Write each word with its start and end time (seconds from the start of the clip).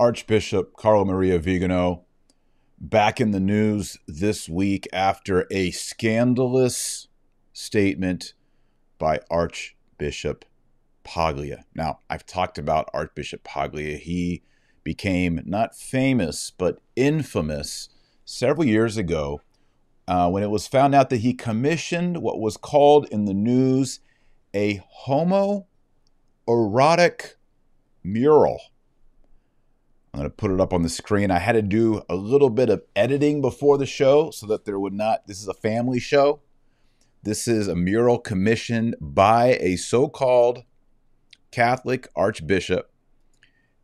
Archbishop 0.00 0.76
Carlo 0.78 1.04
Maria 1.04 1.38
Vigano 1.38 2.06
back 2.80 3.20
in 3.20 3.32
the 3.32 3.38
news 3.38 3.98
this 4.08 4.48
week 4.48 4.88
after 4.94 5.46
a 5.50 5.72
scandalous 5.72 7.08
statement 7.52 8.32
by 8.98 9.20
Archbishop 9.30 10.46
Paglia. 11.04 11.66
Now, 11.74 11.98
I've 12.08 12.24
talked 12.24 12.56
about 12.56 12.88
Archbishop 12.94 13.44
Paglia. 13.44 13.98
He 13.98 14.42
became 14.82 15.42
not 15.44 15.76
famous, 15.76 16.50
but 16.50 16.80
infamous 16.96 17.90
several 18.24 18.66
years 18.66 18.96
ago 18.96 19.42
uh, 20.08 20.30
when 20.30 20.42
it 20.42 20.48
was 20.48 20.66
found 20.66 20.94
out 20.94 21.10
that 21.10 21.18
he 21.18 21.34
commissioned 21.34 22.22
what 22.22 22.40
was 22.40 22.56
called 22.56 23.06
in 23.10 23.26
the 23.26 23.34
news 23.34 24.00
a 24.54 24.82
homoerotic 25.06 25.66
mural. 28.02 28.60
I'm 30.12 30.20
going 30.20 30.30
to 30.30 30.36
put 30.36 30.50
it 30.50 30.60
up 30.60 30.72
on 30.72 30.82
the 30.82 30.88
screen. 30.88 31.30
I 31.30 31.38
had 31.38 31.52
to 31.52 31.62
do 31.62 32.02
a 32.08 32.16
little 32.16 32.50
bit 32.50 32.68
of 32.68 32.82
editing 32.96 33.40
before 33.40 33.78
the 33.78 33.86
show 33.86 34.30
so 34.30 34.46
that 34.46 34.64
there 34.64 34.80
would 34.80 34.92
not, 34.92 35.26
this 35.26 35.40
is 35.40 35.46
a 35.46 35.54
family 35.54 36.00
show. 36.00 36.40
This 37.22 37.46
is 37.46 37.68
a 37.68 37.76
mural 37.76 38.18
commissioned 38.18 38.96
by 39.00 39.58
a 39.60 39.76
so 39.76 40.08
called 40.08 40.64
Catholic 41.50 42.08
archbishop, 42.16 42.90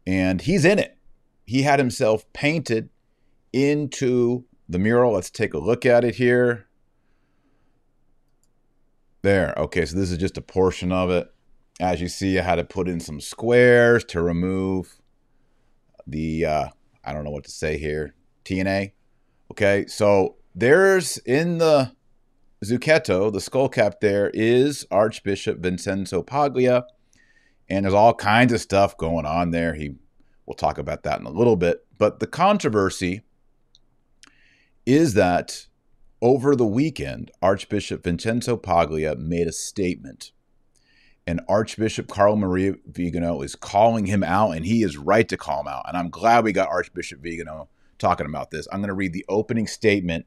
and 0.06 0.40
he's 0.40 0.64
in 0.64 0.78
it. 0.78 0.96
He 1.44 1.62
had 1.62 1.78
himself 1.78 2.24
painted 2.32 2.88
into 3.52 4.45
the 4.68 4.78
mural. 4.78 5.12
Let's 5.12 5.30
take 5.30 5.54
a 5.54 5.58
look 5.58 5.84
at 5.84 6.04
it 6.04 6.16
here. 6.16 6.66
There. 9.22 9.54
Okay, 9.56 9.84
so 9.84 9.96
this 9.96 10.10
is 10.10 10.18
just 10.18 10.38
a 10.38 10.42
portion 10.42 10.90
of 10.90 11.10
it. 11.10 11.32
As 11.78 12.00
you 12.00 12.08
see, 12.08 12.38
I 12.38 12.42
had 12.42 12.56
to 12.56 12.64
put 12.64 12.88
in 12.88 13.00
some 13.00 13.20
squares 13.20 14.04
to 14.06 14.22
remove 14.22 15.00
the 16.06 16.45
uh, 16.45 16.69
I 17.05 17.12
don't 17.12 17.24
know 17.24 17.30
what 17.30 17.45
to 17.45 17.51
say 17.51 17.78
here 17.78 18.15
TNA. 18.45 18.93
Okay, 19.51 19.87
so 19.87 20.37
there's 20.54 21.18
in 21.18 21.59
the 21.59 21.93
Zucchetto, 22.65 23.32
the 23.32 23.40
skull 23.40 23.68
cap. 23.68 24.01
There 24.01 24.30
is 24.32 24.87
Archbishop 24.90 25.59
Vincenzo 25.59 26.23
Paglia, 26.23 26.85
and 27.68 27.85
there's 27.85 27.95
all 27.95 28.15
kinds 28.15 28.52
of 28.52 28.60
stuff 28.60 28.96
going 28.96 29.26
on 29.26 29.51
there. 29.51 29.74
He 29.74 29.95
we'll 30.46 30.54
talk 30.54 30.79
about 30.79 31.02
that 31.02 31.21
in 31.21 31.26
a 31.26 31.30
little 31.30 31.57
bit. 31.57 31.87
But 31.98 32.20
the 32.20 32.26
controversy 32.26 33.23
is 34.85 35.15
that 35.15 35.66
over 36.23 36.57
the 36.57 36.66
weekend, 36.66 37.30
Archbishop 37.43 38.04
Vincenzo 38.04 38.57
Paglia 38.57 39.16
made 39.16 39.46
a 39.46 39.52
statement 39.52 40.32
and 41.27 41.41
Archbishop 41.49 42.09
Carlo 42.09 42.37
Maria 42.37 42.74
Vigano 42.87 43.43
is 43.43 43.57
calling 43.57 44.07
him 44.07 44.23
out, 44.23 44.52
and 44.52 44.65
he 44.65 44.82
is 44.82 44.96
right 44.96 45.29
to 45.29 45.37
call 45.37 45.60
him 45.60 45.69
out. 45.69 45.85
And 45.88 45.96
I'm 45.96 46.09
glad 46.09 46.45
we 46.45 46.52
got 46.52 46.69
Archbishop 46.69 47.21
Vigano 47.21 47.69
talking 47.99 48.27
about 48.27 48.51
this. 48.51 48.69
I'm 48.71 48.80
going 48.80 48.88
to 48.88 48.95
read 48.95 49.13
the 49.13 49.24
opening 49.29 49.66
statement 49.66 50.27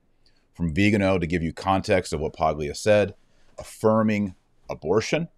from 0.53 0.73
Vigano 0.73 1.17
to 1.17 1.27
give 1.27 1.41
you 1.41 1.53
context 1.53 2.11
of 2.11 2.19
what 2.19 2.33
Paglia 2.33 2.75
said, 2.75 3.13
affirming 3.57 4.35
abortion, 4.69 5.29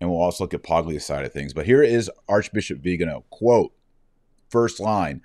and 0.00 0.08
we'll 0.08 0.20
also 0.20 0.44
look 0.44 0.54
at 0.54 0.62
Paglia's 0.62 1.04
side 1.04 1.24
of 1.24 1.32
things. 1.32 1.52
But 1.52 1.66
here 1.66 1.82
is 1.82 2.10
Archbishop 2.28 2.78
Vigano 2.78 3.24
quote, 3.30 3.72
first 4.48 4.78
line: 4.78 5.22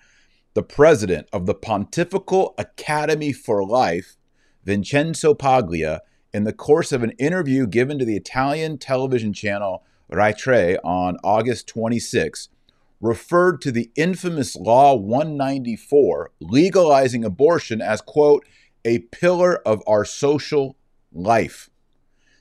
The 0.55 0.63
president 0.63 1.27
of 1.31 1.45
the 1.45 1.53
Pontifical 1.53 2.55
Academy 2.57 3.31
for 3.31 3.63
Life, 3.63 4.17
Vincenzo 4.63 5.35
Paglia 5.35 6.01
in 6.35 6.43
the 6.43 6.51
course 6.51 6.91
of 6.91 7.01
an 7.01 7.11
interview 7.11 7.65
given 7.65 7.97
to 7.97 8.03
the 8.03 8.17
Italian 8.17 8.77
television 8.77 9.31
channel 9.31 9.85
Rai 10.09 10.33
Tre 10.33 10.75
on 10.83 11.17
August 11.23 11.65
26, 11.69 12.49
referred 12.99 13.61
to 13.61 13.71
the 13.71 13.89
infamous 13.95 14.53
Law 14.57 14.95
194 14.95 16.31
legalizing 16.41 17.23
abortion 17.23 17.81
as, 17.81 18.01
quote, 18.01 18.45
a 18.83 18.99
pillar 18.99 19.65
of 19.65 19.81
our 19.87 20.03
social 20.03 20.75
life, 21.13 21.69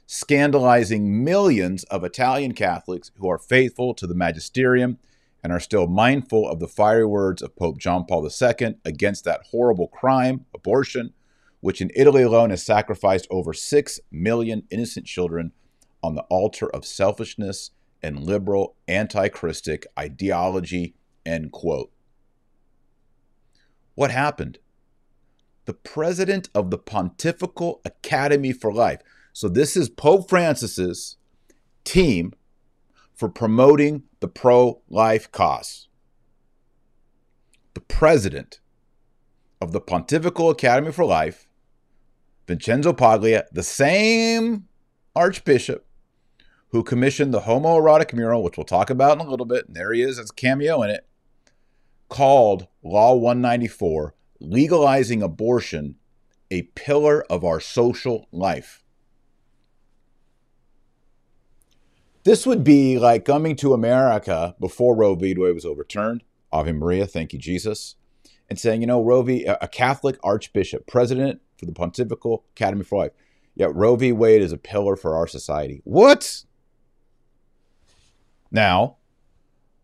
scandalizing 0.06 1.22
millions 1.22 1.84
of 1.84 2.02
Italian 2.02 2.52
Catholics 2.52 3.12
who 3.18 3.28
are 3.28 3.38
faithful 3.38 3.94
to 3.94 4.08
the 4.08 4.14
magisterium 4.16 4.98
and 5.40 5.52
are 5.52 5.60
still 5.60 5.86
mindful 5.86 6.50
of 6.50 6.58
the 6.58 6.66
fiery 6.66 7.06
words 7.06 7.42
of 7.42 7.54
Pope 7.54 7.78
John 7.78 8.06
Paul 8.06 8.28
II 8.28 8.74
against 8.84 9.22
that 9.22 9.42
horrible 9.52 9.86
crime, 9.86 10.46
abortion, 10.52 11.12
which 11.64 11.80
in 11.80 11.90
Italy 11.94 12.22
alone 12.22 12.50
has 12.50 12.62
sacrificed 12.62 13.26
over 13.30 13.54
6 13.54 14.00
million 14.10 14.64
innocent 14.68 15.06
children 15.06 15.50
on 16.02 16.14
the 16.14 16.20
altar 16.24 16.68
of 16.68 16.84
selfishness 16.84 17.70
and 18.02 18.22
liberal 18.22 18.76
anti-Christic 18.86 19.86
ideology, 19.98 20.94
end 21.24 21.52
quote. 21.52 21.90
What 23.94 24.10
happened? 24.10 24.58
The 25.64 25.72
president 25.72 26.50
of 26.54 26.70
the 26.70 26.76
Pontifical 26.76 27.80
Academy 27.86 28.52
for 28.52 28.70
Life. 28.70 29.00
So 29.32 29.48
this 29.48 29.74
is 29.74 29.88
Pope 29.88 30.28
Francis's 30.28 31.16
team 31.82 32.34
for 33.14 33.30
promoting 33.30 34.02
the 34.20 34.28
pro-life 34.28 35.32
cause. 35.32 35.88
The 37.72 37.80
president 37.80 38.60
of 39.62 39.72
the 39.72 39.80
Pontifical 39.80 40.50
Academy 40.50 40.92
for 40.92 41.06
Life 41.06 41.48
Vincenzo 42.46 42.92
Paglia, 42.92 43.44
the 43.52 43.62
same 43.62 44.68
archbishop 45.16 45.86
who 46.68 46.82
commissioned 46.82 47.32
the 47.32 47.42
homoerotic 47.42 48.12
mural, 48.12 48.42
which 48.42 48.56
we'll 48.56 48.64
talk 48.64 48.90
about 48.90 49.20
in 49.20 49.26
a 49.26 49.30
little 49.30 49.46
bit, 49.46 49.66
and 49.66 49.76
there 49.76 49.92
he 49.92 50.02
is 50.02 50.18
a 50.18 50.26
cameo 50.34 50.82
in 50.82 50.90
it, 50.90 51.06
called 52.08 52.66
Law 52.82 53.14
194, 53.14 54.14
legalizing 54.40 55.22
abortion 55.22 55.96
a 56.50 56.62
pillar 56.74 57.24
of 57.30 57.44
our 57.44 57.60
social 57.60 58.28
life. 58.32 58.82
This 62.24 62.46
would 62.46 62.64
be 62.64 62.98
like 62.98 63.24
coming 63.24 63.54
to 63.56 63.74
America 63.74 64.56
before 64.58 64.96
Roe 64.96 65.14
v. 65.14 65.34
Wade 65.36 65.54
was 65.54 65.64
overturned. 65.64 66.24
Ave 66.52 66.72
Maria, 66.72 67.06
thank 67.06 67.32
you, 67.32 67.38
Jesus. 67.38 67.96
And 68.48 68.58
saying, 68.58 68.80
you 68.80 68.86
know, 68.86 69.02
Roe 69.02 69.22
v. 69.22 69.44
a 69.44 69.68
Catholic 69.68 70.16
archbishop, 70.22 70.86
president 70.86 71.40
for 71.56 71.66
the 71.66 71.72
Pontifical 71.72 72.44
Academy 72.56 72.84
for 72.84 72.98
Life. 72.98 73.12
Yet 73.54 73.74
Roe 73.74 73.96
v. 73.96 74.12
Wade 74.12 74.42
is 74.42 74.52
a 74.52 74.58
pillar 74.58 74.96
for 74.96 75.14
our 75.14 75.26
society. 75.26 75.80
What? 75.84 76.44
Now, 78.50 78.96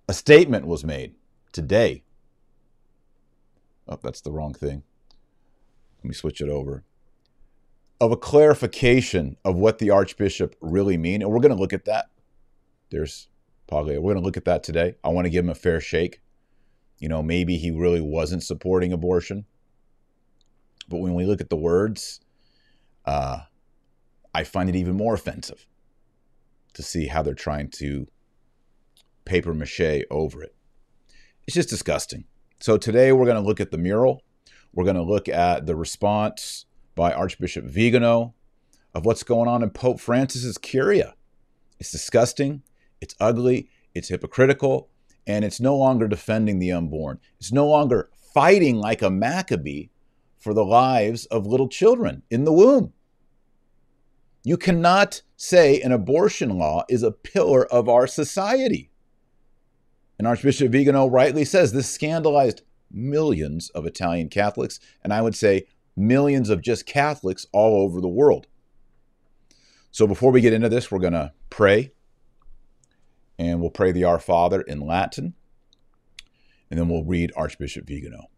a 0.08 0.12
statement 0.12 0.66
was 0.66 0.84
made 0.84 1.14
today. 1.52 2.02
Oh, 3.88 3.98
that's 4.02 4.20
the 4.20 4.32
wrong 4.32 4.54
thing. 4.54 4.82
Let 5.98 6.08
me 6.08 6.14
switch 6.14 6.40
it 6.40 6.48
over. 6.48 6.84
Of 8.00 8.12
a 8.12 8.16
clarification 8.16 9.36
of 9.44 9.56
what 9.56 9.78
the 9.78 9.90
Archbishop 9.90 10.56
really 10.60 10.96
mean. 10.96 11.22
And 11.22 11.30
we're 11.30 11.40
going 11.40 11.54
to 11.54 11.60
look 11.60 11.72
at 11.72 11.84
that. 11.84 12.06
There's 12.90 13.28
Paglia. 13.68 14.00
We're 14.00 14.14
going 14.14 14.22
to 14.22 14.26
look 14.26 14.36
at 14.36 14.46
that 14.46 14.62
today. 14.62 14.94
I 15.04 15.08
want 15.10 15.26
to 15.26 15.30
give 15.30 15.44
him 15.44 15.50
a 15.50 15.54
fair 15.54 15.80
shake. 15.80 16.20
You 16.98 17.08
know, 17.08 17.22
maybe 17.22 17.56
he 17.56 17.70
really 17.70 18.00
wasn't 18.00 18.42
supporting 18.42 18.92
abortion. 18.92 19.46
But 20.90 20.98
when 20.98 21.14
we 21.14 21.24
look 21.24 21.40
at 21.40 21.48
the 21.48 21.56
words, 21.56 22.20
uh, 23.06 23.38
I 24.34 24.44
find 24.44 24.68
it 24.68 24.76
even 24.76 24.96
more 24.96 25.14
offensive 25.14 25.66
to 26.74 26.82
see 26.82 27.06
how 27.06 27.22
they're 27.22 27.32
trying 27.32 27.70
to 27.70 28.06
paper 29.24 29.54
mache 29.54 30.04
over 30.10 30.42
it. 30.42 30.54
It's 31.46 31.54
just 31.54 31.70
disgusting. 31.70 32.24
So 32.58 32.76
today 32.76 33.12
we're 33.12 33.24
going 33.24 33.40
to 33.40 33.48
look 33.48 33.60
at 33.60 33.70
the 33.70 33.78
mural. 33.78 34.22
We're 34.72 34.84
going 34.84 34.96
to 34.96 35.02
look 35.02 35.28
at 35.28 35.66
the 35.66 35.76
response 35.76 36.66
by 36.94 37.12
Archbishop 37.12 37.64
Vigano 37.64 38.34
of 38.92 39.06
what's 39.06 39.22
going 39.22 39.48
on 39.48 39.62
in 39.62 39.70
Pope 39.70 40.00
Francis's 40.00 40.58
curia. 40.58 41.14
It's 41.78 41.92
disgusting, 41.92 42.62
it's 43.00 43.14
ugly, 43.20 43.70
it's 43.94 44.08
hypocritical, 44.08 44.90
and 45.26 45.44
it's 45.44 45.60
no 45.60 45.76
longer 45.76 46.08
defending 46.08 46.58
the 46.58 46.72
unborn. 46.72 47.20
It's 47.38 47.52
no 47.52 47.66
longer 47.66 48.10
fighting 48.34 48.76
like 48.76 49.02
a 49.02 49.10
Maccabee 49.10 49.88
for 50.40 50.52
the 50.52 50.64
lives 50.64 51.26
of 51.26 51.46
little 51.46 51.68
children 51.68 52.22
in 52.30 52.44
the 52.44 52.52
womb. 52.52 52.92
You 54.42 54.56
cannot 54.56 55.22
say 55.36 55.80
an 55.80 55.92
abortion 55.92 56.58
law 56.58 56.84
is 56.88 57.02
a 57.02 57.12
pillar 57.12 57.66
of 57.66 57.88
our 57.88 58.06
society. 58.06 58.90
And 60.18 60.26
Archbishop 60.26 60.72
Vigano 60.72 61.06
rightly 61.06 61.44
says 61.44 61.72
this 61.72 61.88
scandalized 61.88 62.62
millions 62.90 63.70
of 63.70 63.86
Italian 63.86 64.28
Catholics, 64.28 64.80
and 65.04 65.12
I 65.12 65.22
would 65.22 65.36
say 65.36 65.66
millions 65.96 66.48
of 66.48 66.62
just 66.62 66.86
Catholics 66.86 67.46
all 67.52 67.82
over 67.82 68.00
the 68.00 68.08
world. 68.08 68.46
So 69.90 70.06
before 70.06 70.32
we 70.32 70.40
get 70.40 70.52
into 70.52 70.68
this, 70.68 70.90
we're 70.90 70.98
going 70.98 71.12
to 71.12 71.32
pray. 71.50 71.92
And 73.38 73.60
we'll 73.60 73.70
pray 73.70 73.92
the 73.92 74.04
Our 74.04 74.18
Father 74.18 74.60
in 74.60 74.80
Latin. 74.80 75.34
And 76.70 76.78
then 76.78 76.88
we'll 76.88 77.04
read 77.04 77.32
Archbishop 77.36 77.86
Vigano. 77.86 78.28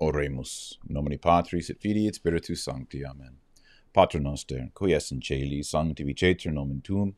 Oremus. 0.00 0.78
Nomini 0.88 1.18
Patris 1.18 1.70
et 1.70 1.80
Filii 1.80 2.08
et 2.08 2.14
Spiritus 2.14 2.64
Sancti. 2.64 3.04
Amen. 3.04 3.36
Pater 3.92 4.20
noster, 4.20 4.70
qui 4.74 4.92
es 4.94 5.10
in 5.10 5.20
caeli, 5.20 5.62
sanctificetur 5.62 6.52
nomen 6.52 6.80
tuum, 6.80 7.16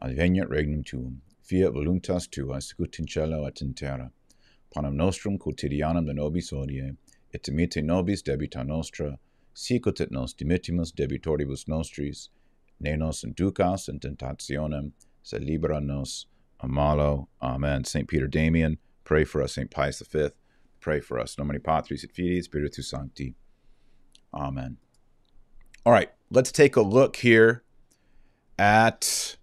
adveniat 0.00 0.48
regnum 0.48 0.84
tuum, 0.84 1.20
fiat 1.42 1.72
voluntas 1.72 2.28
tua 2.30 2.60
sicut 2.60 2.98
in 2.98 3.06
cielo 3.06 3.44
et 3.46 3.60
in 3.60 3.74
terra. 3.74 4.10
Panem 4.72 4.96
nostrum 4.96 5.36
quotidianum 5.36 6.06
de 6.06 6.14
nobis 6.14 6.52
odie, 6.52 6.96
et 7.34 7.42
dimitte 7.42 7.82
nobis 7.82 8.22
debita 8.22 8.64
nostra, 8.64 9.18
sicut 9.52 10.00
et 10.00 10.10
nos 10.10 10.32
dimittimus 10.32 10.92
debitoribus 10.92 11.66
nostris, 11.66 12.28
ne 12.80 12.96
nos 12.96 13.24
inducas 13.24 13.88
in 13.88 13.98
tentationem, 13.98 14.92
sed 15.22 15.42
libera 15.42 15.80
nos 15.80 16.26
a 16.60 16.68
malo. 16.68 17.28
Amen. 17.42 17.84
St. 17.84 18.06
Peter 18.08 18.28
Damian, 18.28 18.78
pray 19.04 19.24
for 19.24 19.42
us, 19.42 19.54
St. 19.54 19.70
Pius 19.70 20.00
V. 20.00 20.30
pray 20.82 21.00
for 21.00 21.18
us. 21.18 21.38
Nomine 21.38 21.60
Patris 21.60 22.04
et 22.04 22.12
Filii 22.12 22.42
Spiritus 22.42 22.90
Sancti. 22.90 23.34
Amen. 24.34 24.76
All 25.86 25.92
right, 25.92 26.10
let's 26.30 26.52
take 26.52 26.76
a 26.76 26.82
look 26.82 27.16
here 27.16 27.64
at 28.58 29.36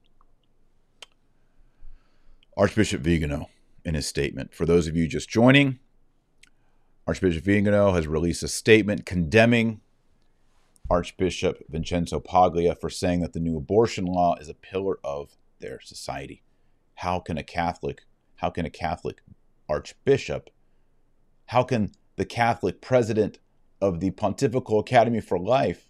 Archbishop 2.55 3.01
Vigano 3.01 3.49
in 3.83 3.95
his 3.95 4.07
statement. 4.07 4.53
For 4.53 4.65
those 4.65 4.87
of 4.87 4.95
you 4.95 5.07
just 5.07 5.29
joining, 5.29 5.79
Archbishop 7.07 7.43
Vigano 7.43 7.93
has 7.93 8.07
released 8.07 8.43
a 8.43 8.47
statement 8.47 9.05
condemning 9.05 9.81
Archbishop 10.89 11.63
Vincenzo 11.69 12.19
Paglia 12.19 12.75
for 12.75 12.89
saying 12.89 13.21
that 13.21 13.33
the 13.33 13.39
new 13.39 13.57
abortion 13.57 14.05
law 14.05 14.35
is 14.35 14.49
a 14.49 14.53
pillar 14.53 14.99
of 15.03 15.37
their 15.59 15.79
society. 15.81 16.43
How 16.95 17.19
can 17.19 17.37
a 17.37 17.43
Catholic, 17.43 18.01
how 18.37 18.49
can 18.49 18.65
a 18.65 18.69
Catholic 18.69 19.21
archbishop, 19.67 20.49
how 21.49 21.63
can 21.63 21.91
the 22.15 22.25
Catholic 22.25 22.79
president 22.79 23.39
of 23.81 23.99
the 23.99 24.11
Pontifical 24.11 24.77
Academy 24.77 25.19
for 25.19 25.39
Life 25.39 25.89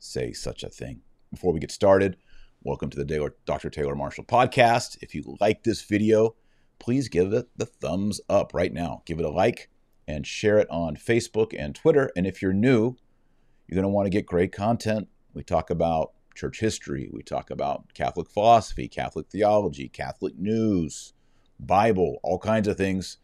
say 0.00 0.32
such 0.32 0.64
a 0.64 0.68
thing? 0.68 1.02
Before 1.30 1.52
we 1.52 1.60
get 1.60 1.70
started, 1.70 2.16
welcome 2.64 2.90
to 2.90 3.04
the 3.04 3.32
Dr. 3.46 3.70
Taylor 3.70 3.94
Marshall 3.94 4.24
podcast. 4.24 4.98
If 5.02 5.14
you 5.14 5.36
like 5.40 5.62
this 5.62 5.82
video, 5.82 6.34
please 6.80 7.08
give 7.08 7.32
it 7.32 7.48
the 7.56 7.64
thumbs 7.64 8.20
up 8.28 8.52
right 8.52 8.72
now. 8.72 9.02
Give 9.06 9.20
it 9.20 9.24
a 9.24 9.30
like 9.30 9.70
and 10.08 10.26
share 10.26 10.58
it 10.58 10.68
on 10.68 10.96
Facebook 10.96 11.54
and 11.56 11.72
Twitter. 11.72 12.10
And 12.16 12.26
if 12.26 12.42
you're 12.42 12.52
new, 12.52 12.96
you're 13.68 13.76
going 13.76 13.84
to 13.84 13.88
want 13.88 14.06
to 14.06 14.10
get 14.10 14.26
great 14.26 14.50
content. 14.50 15.06
We 15.32 15.44
talk 15.44 15.70
about 15.70 16.10
church 16.34 16.58
history, 16.58 17.08
we 17.12 17.22
talk 17.22 17.50
about 17.50 17.94
Catholic 17.94 18.28
philosophy, 18.28 18.88
Catholic 18.88 19.28
theology, 19.28 19.88
Catholic 19.88 20.36
news, 20.36 21.12
Bible, 21.60 22.18
all 22.24 22.40
kinds 22.40 22.66
of 22.66 22.76
things. 22.76 23.18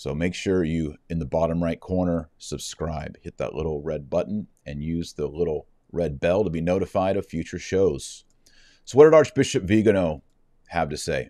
So 0.00 0.14
make 0.14 0.34
sure 0.34 0.64
you, 0.64 0.96
in 1.10 1.18
the 1.18 1.26
bottom 1.26 1.62
right 1.62 1.78
corner, 1.78 2.30
subscribe. 2.38 3.18
Hit 3.20 3.36
that 3.36 3.54
little 3.54 3.82
red 3.82 4.08
button 4.08 4.46
and 4.64 4.82
use 4.82 5.12
the 5.12 5.26
little 5.26 5.66
red 5.92 6.18
bell 6.18 6.42
to 6.42 6.48
be 6.48 6.62
notified 6.62 7.18
of 7.18 7.26
future 7.26 7.58
shows. 7.58 8.24
So, 8.86 8.96
what 8.96 9.04
did 9.04 9.12
Archbishop 9.12 9.64
Vigano 9.64 10.22
have 10.68 10.88
to 10.88 10.96
say? 10.96 11.28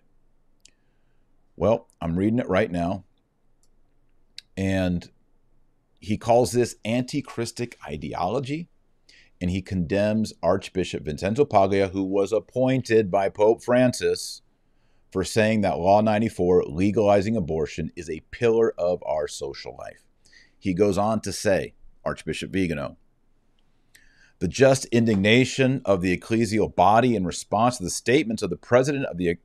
Well, 1.57 1.89
I'm 1.99 2.17
reading 2.17 2.39
it 2.39 2.47
right 2.47 2.71
now. 2.71 3.03
And 4.55 5.11
he 5.99 6.17
calls 6.17 6.53
this 6.53 6.77
anti-Christic 6.85 7.77
ideology, 7.85 8.69
and 9.41 9.51
he 9.51 9.61
condemns 9.61 10.31
Archbishop 10.41 11.03
Vincenzo 11.03 11.43
Paglia, 11.43 11.89
who 11.89 12.03
was 12.03 12.31
appointed 12.31 13.11
by 13.11 13.27
Pope 13.27 13.61
Francis, 13.61 14.43
for 15.11 15.23
saying 15.23 15.61
that 15.61 15.77
Law 15.77 16.01
94, 16.01 16.65
legalizing 16.67 17.35
abortion, 17.35 17.91
is 17.95 18.09
a 18.09 18.23
pillar 18.31 18.73
of 18.77 19.03
our 19.05 19.27
social 19.27 19.75
life. 19.77 20.03
He 20.57 20.73
goes 20.73 20.97
on 20.97 21.21
to 21.21 21.33
say, 21.33 21.73
Archbishop 22.05 22.51
Vigano, 22.51 22.97
the 24.39 24.47
just 24.47 24.85
indignation 24.85 25.81
of 25.85 26.01
the 26.01 26.17
ecclesial 26.17 26.73
body 26.73 27.15
in 27.15 27.25
response 27.25 27.77
to 27.77 27.83
the 27.83 27.89
statements 27.89 28.41
of 28.41 28.49
the 28.49 28.57
president 28.57 29.05
of 29.05 29.17
the 29.17 29.37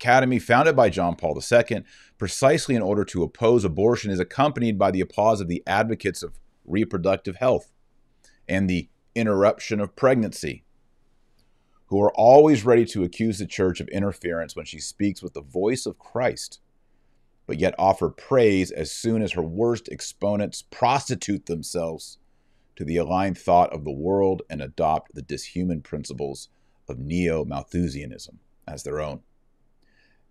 Academy, 0.00 0.38
founded 0.38 0.74
by 0.74 0.88
John 0.88 1.14
Paul 1.14 1.38
II, 1.38 1.84
precisely 2.16 2.74
in 2.74 2.82
order 2.82 3.04
to 3.04 3.22
oppose 3.22 3.64
abortion, 3.64 4.10
is 4.10 4.18
accompanied 4.18 4.78
by 4.78 4.90
the 4.90 5.02
applause 5.02 5.42
of 5.42 5.48
the 5.48 5.62
advocates 5.66 6.22
of 6.22 6.40
reproductive 6.64 7.36
health 7.36 7.70
and 8.48 8.68
the 8.68 8.88
interruption 9.14 9.78
of 9.78 9.94
pregnancy, 9.94 10.64
who 11.90 12.00
are 12.00 12.12
always 12.14 12.64
ready 12.64 12.84
to 12.84 13.02
accuse 13.02 13.38
the 13.38 13.46
church 13.46 13.80
of 13.80 13.88
interference 13.88 14.54
when 14.54 14.64
she 14.64 14.78
speaks 14.78 15.22
with 15.22 15.34
the 15.34 15.42
voice 15.42 15.86
of 15.86 15.98
Christ, 15.98 16.60
but 17.46 17.58
yet 17.58 17.74
offer 17.78 18.08
praise 18.08 18.70
as 18.70 18.92
soon 18.92 19.22
as 19.22 19.32
her 19.32 19.42
worst 19.42 19.88
exponents 19.88 20.62
prostitute 20.70 21.46
themselves 21.46 22.18
to 22.76 22.84
the 22.84 22.96
aligned 22.96 23.36
thought 23.36 23.72
of 23.72 23.84
the 23.84 23.90
world 23.90 24.42
and 24.48 24.62
adopt 24.62 25.14
the 25.14 25.22
dishuman 25.22 25.82
principles 25.82 26.48
of 26.88 27.00
neo 27.00 27.44
Malthusianism 27.44 28.38
as 28.68 28.84
their 28.84 29.00
own. 29.00 29.20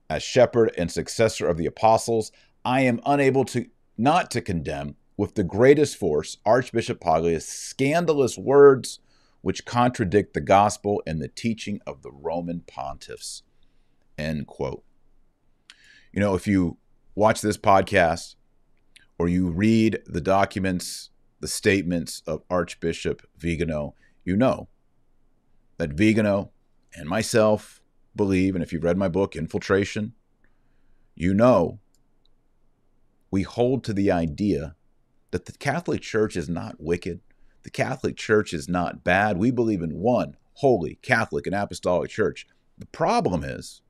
As 0.10 0.24
shepherd 0.24 0.72
and 0.78 0.90
successor 0.90 1.48
of 1.48 1.58
the 1.58 1.66
apostles, 1.66 2.32
I 2.64 2.82
am 2.82 3.02
unable 3.06 3.44
to 3.46 3.66
not 3.98 4.32
to 4.32 4.42
condemn 4.42 4.96
with 5.18 5.36
the 5.36 5.44
greatest 5.44 5.98
force 5.98 6.38
Archbishop 6.46 7.02
Paglia's 7.02 7.46
scandalous 7.46 8.38
words 8.38 9.00
which 9.42 9.66
contradict 9.66 10.34
the 10.34 10.42
gospel 10.42 11.02
and 11.06 11.22
the 11.22 11.28
teaching 11.28 11.80
of 11.88 12.02
the 12.02 12.12
Roman 12.12 12.62
pontiffs. 12.62 13.44
End 14.18 14.48
quote. 14.48 14.84
You 16.12 16.20
know, 16.20 16.36
if 16.36 16.48
you 16.48 16.78
watch 17.16 17.42
this 17.42 17.58
podcast 17.58 18.36
or 19.18 19.28
you 19.28 19.50
read 19.50 20.00
the 20.06 20.22
documents, 20.22 21.10
the 21.40 21.48
statements 21.48 22.22
of 22.28 22.44
Archbishop 22.50 23.22
Vigano, 23.38 23.96
you 24.24 24.36
know 24.36 24.68
that 25.78 25.94
Vigano 25.94 26.52
and 26.94 27.08
myself 27.08 27.82
believe, 28.16 28.56
and 28.56 28.64
if 28.64 28.74
you've 28.74 28.84
read 28.84 28.98
my 28.98 29.08
book, 29.08 29.36
Infiltration, 29.36 30.14
you 31.16 31.34
know 31.34 31.80
we 33.32 33.44
hold 33.44 33.84
to 33.84 33.94
the 33.94 34.12
idea 34.12 34.76
that 35.32 35.46
the 35.46 35.52
Catholic 35.54 36.02
Church 36.02 36.36
is 36.36 36.50
not 36.50 36.78
wicked. 36.80 37.22
The 37.64 37.70
Catholic 37.70 38.16
Church 38.16 38.54
is 38.54 38.70
not 38.70 39.04
bad. 39.04 39.38
We 39.38 39.52
believe 39.52 39.82
in 39.82 40.00
one 40.00 40.38
holy 40.56 40.96
Catholic 41.02 41.46
and 41.46 41.56
Apostolic 41.56 42.10
Church. 42.10 42.48
The 42.78 42.86
problem 42.88 43.44
is, 43.44 43.82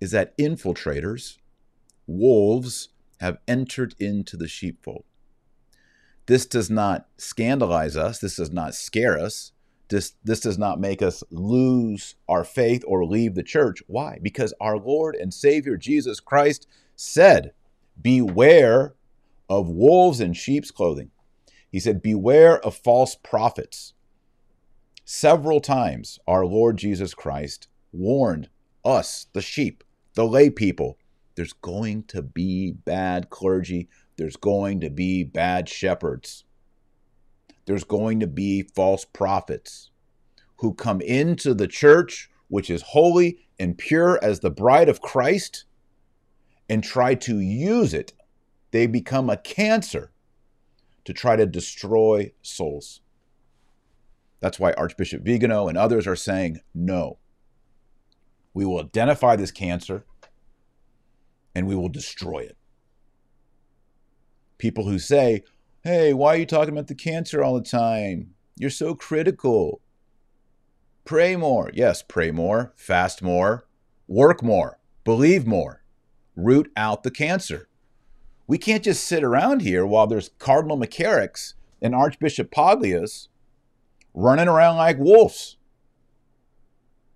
is 0.00 0.10
that 0.12 0.36
infiltrators, 0.38 1.38
wolves, 2.06 2.88
have 3.20 3.38
entered 3.46 3.94
into 3.98 4.36
the 4.36 4.48
sheepfold. 4.48 5.04
This 6.26 6.46
does 6.46 6.70
not 6.70 7.08
scandalize 7.18 7.96
us. 7.96 8.18
This 8.18 8.36
does 8.36 8.50
not 8.50 8.74
scare 8.74 9.18
us. 9.18 9.52
This, 9.88 10.12
this 10.22 10.40
does 10.40 10.56
not 10.56 10.80
make 10.80 11.02
us 11.02 11.24
lose 11.30 12.14
our 12.28 12.44
faith 12.44 12.84
or 12.86 13.04
leave 13.04 13.34
the 13.34 13.42
church. 13.42 13.82
Why? 13.88 14.18
Because 14.22 14.54
our 14.60 14.78
Lord 14.78 15.16
and 15.16 15.34
Savior 15.34 15.76
Jesus 15.76 16.20
Christ 16.20 16.68
said, 16.94 17.52
Beware 18.00 18.94
of 19.48 19.68
wolves 19.68 20.20
in 20.20 20.32
sheep's 20.32 20.70
clothing. 20.70 21.10
He 21.70 21.80
said, 21.80 22.02
Beware 22.02 22.58
of 22.64 22.76
false 22.76 23.14
prophets. 23.14 23.94
Several 25.04 25.60
times, 25.60 26.18
our 26.26 26.44
Lord 26.44 26.76
Jesus 26.76 27.14
Christ 27.14 27.68
warned 27.92 28.48
us, 28.84 29.26
the 29.32 29.42
sheep, 29.42 29.82
the 30.14 30.26
lay 30.26 30.50
people, 30.50 30.98
there's 31.34 31.52
going 31.52 32.04
to 32.04 32.22
be 32.22 32.72
bad 32.72 33.30
clergy, 33.30 33.88
there's 34.16 34.36
going 34.36 34.80
to 34.80 34.90
be 34.90 35.24
bad 35.24 35.68
shepherds 35.68 36.44
there's 37.70 37.84
going 37.84 38.18
to 38.18 38.26
be 38.26 38.62
false 38.62 39.04
prophets 39.04 39.90
who 40.56 40.74
come 40.74 41.00
into 41.00 41.54
the 41.54 41.68
church, 41.68 42.28
which 42.48 42.68
is 42.68 42.82
holy 42.82 43.38
and 43.60 43.78
pure 43.78 44.18
as 44.22 44.40
the 44.40 44.50
bride 44.50 44.88
of 44.88 45.00
Christ, 45.00 45.66
and 46.68 46.82
try 46.82 47.14
to 47.14 47.38
use 47.38 47.94
it. 47.94 48.12
They 48.72 48.88
become 48.88 49.30
a 49.30 49.36
cancer 49.36 50.10
to 51.10 51.14
try 51.14 51.34
to 51.34 51.44
destroy 51.44 52.30
souls. 52.40 53.00
That's 54.38 54.60
why 54.60 54.72
Archbishop 54.74 55.22
Vigano 55.24 55.66
and 55.66 55.76
others 55.76 56.06
are 56.06 56.14
saying 56.14 56.60
no. 56.72 57.18
We 58.54 58.64
will 58.64 58.78
identify 58.78 59.34
this 59.34 59.50
cancer 59.50 60.04
and 61.52 61.66
we 61.66 61.74
will 61.74 61.88
destroy 61.88 62.38
it. 62.38 62.56
People 64.56 64.86
who 64.86 65.00
say, 65.00 65.42
Hey, 65.82 66.14
why 66.14 66.34
are 66.34 66.38
you 66.38 66.46
talking 66.46 66.72
about 66.72 66.86
the 66.86 66.94
cancer 66.94 67.42
all 67.42 67.54
the 67.54 67.68
time? 67.68 68.34
You're 68.56 68.70
so 68.70 68.94
critical. 68.94 69.80
Pray 71.04 71.34
more. 71.34 71.72
Yes, 71.74 72.04
pray 72.06 72.30
more, 72.30 72.72
fast 72.76 73.20
more, 73.20 73.66
work 74.06 74.44
more, 74.44 74.78
believe 75.02 75.44
more, 75.44 75.82
root 76.36 76.70
out 76.76 77.02
the 77.02 77.10
cancer. 77.10 77.68
We 78.50 78.58
can't 78.58 78.82
just 78.82 79.04
sit 79.04 79.22
around 79.22 79.62
here 79.62 79.86
while 79.86 80.08
there's 80.08 80.30
Cardinal 80.40 80.76
McCarricks 80.76 81.54
and 81.80 81.94
Archbishop 81.94 82.50
Paglias 82.50 83.28
running 84.12 84.48
around 84.48 84.76
like 84.76 84.98
wolves, 84.98 85.56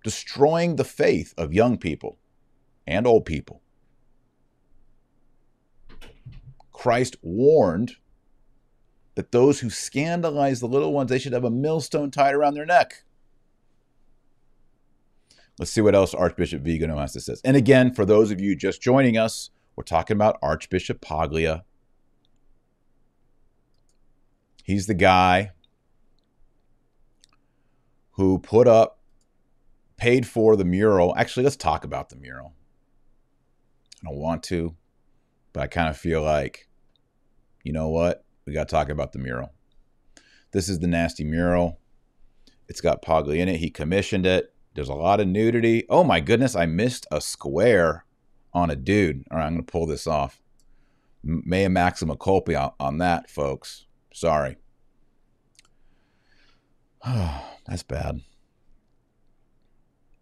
destroying 0.01 0.77
the 0.77 0.85
faith 0.85 1.33
of 1.37 1.53
young 1.53 1.77
people 1.77 2.19
and 2.87 3.05
old 3.05 3.25
people. 3.25 3.61
Christ 6.71 7.17
warned 7.21 7.97
that 9.15 9.33
those 9.33 9.59
who 9.59 9.69
scandalize 9.69 10.61
the 10.61 10.69
little 10.69 10.93
ones, 10.93 11.09
they 11.09 11.19
should 11.19 11.33
have 11.33 11.43
a 11.43 11.51
millstone 11.51 12.11
tied 12.11 12.33
around 12.33 12.53
their 12.53 12.65
neck. 12.65 13.03
Let's 15.59 15.71
see 15.71 15.81
what 15.81 15.95
else 15.95 16.13
Archbishop 16.13 16.61
Vigano 16.61 16.97
has 16.97 17.11
to 17.11 17.19
say. 17.19 17.35
And 17.43 17.57
again, 17.57 17.93
for 17.93 18.05
those 18.05 18.31
of 18.31 18.39
you 18.39 18.55
just 18.55 18.81
joining 18.81 19.17
us, 19.17 19.49
We're 19.75 19.83
talking 19.83 20.15
about 20.15 20.39
Archbishop 20.41 21.01
Paglia. 21.01 21.63
He's 24.63 24.87
the 24.87 24.93
guy 24.93 25.51
who 28.11 28.39
put 28.39 28.67
up, 28.67 28.99
paid 29.97 30.25
for 30.25 30.55
the 30.55 30.65
mural. 30.65 31.13
Actually, 31.17 31.43
let's 31.43 31.57
talk 31.57 31.83
about 31.83 32.09
the 32.09 32.15
mural. 32.15 32.53
I 34.01 34.09
don't 34.09 34.19
want 34.19 34.43
to, 34.43 34.75
but 35.53 35.63
I 35.63 35.67
kind 35.67 35.89
of 35.89 35.97
feel 35.97 36.21
like, 36.21 36.69
you 37.63 37.73
know 37.73 37.89
what? 37.89 38.23
We 38.45 38.53
got 38.53 38.69
to 38.69 38.71
talk 38.71 38.89
about 38.89 39.11
the 39.11 39.19
mural. 39.19 39.51
This 40.51 40.69
is 40.69 40.79
the 40.79 40.87
nasty 40.87 41.25
mural. 41.25 41.79
It's 42.69 42.81
got 42.81 43.01
Paglia 43.01 43.41
in 43.41 43.49
it. 43.49 43.57
He 43.57 43.69
commissioned 43.69 44.25
it. 44.25 44.53
There's 44.73 44.89
a 44.89 44.93
lot 44.93 45.19
of 45.19 45.27
nudity. 45.27 45.85
Oh 45.89 46.03
my 46.03 46.19
goodness, 46.19 46.55
I 46.55 46.65
missed 46.65 47.05
a 47.11 47.19
square 47.19 48.04
on 48.55 48.71
a 48.71 48.75
dude. 48.75 49.25
All 49.29 49.37
right, 49.37 49.45
I'm 49.45 49.53
going 49.53 49.65
to 49.65 49.71
pull 49.71 49.85
this 49.85 50.07
off. 50.07 50.41
Mea 51.23 51.67
maxima 51.67 52.15
culpa 52.15 52.55
on, 52.55 52.71
on 52.79 52.97
that, 52.99 53.29
folks. 53.29 53.85
Sorry. 54.13 54.55
That's 57.05 57.83
bad. 57.83 58.21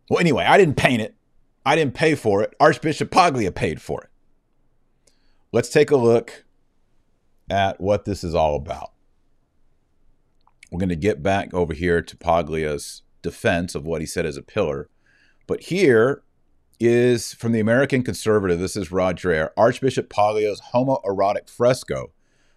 Well, 0.09 0.19
anyway, 0.19 0.43
I 0.45 0.57
didn't 0.57 0.75
paint 0.75 1.01
it. 1.01 1.15
I 1.65 1.75
didn't 1.75 1.93
pay 1.93 2.15
for 2.15 2.41
it. 2.41 2.53
Archbishop 2.59 3.09
Paglia 3.11 3.51
paid 3.51 3.81
for 3.81 4.01
it. 4.01 4.09
Let's 5.53 5.69
take 5.69 5.91
a 5.91 5.95
look 5.95 6.43
at 7.49 7.79
what 7.79 8.05
this 8.05 8.23
is 8.23 8.35
all 8.35 8.55
about. 8.55 8.91
We're 10.71 10.79
going 10.79 10.89
to 10.89 10.95
get 10.95 11.21
back 11.21 11.53
over 11.53 11.73
here 11.73 12.01
to 12.01 12.17
Paglia's 12.17 13.03
defense 13.21 13.75
of 13.75 13.85
what 13.85 14.01
he 14.01 14.07
said 14.07 14.25
as 14.25 14.37
a 14.37 14.41
pillar. 14.41 14.89
But 15.45 15.61
here 15.61 16.23
is 16.79 17.33
from 17.33 17.51
the 17.51 17.59
American 17.59 18.03
Conservative. 18.03 18.59
This 18.59 18.75
is 18.75 18.91
Rod 18.91 19.17
Dreher. 19.17 19.49
Archbishop 19.55 20.09
Paglia's 20.09 20.61
homoerotic 20.73 21.49
fresco. 21.49 22.11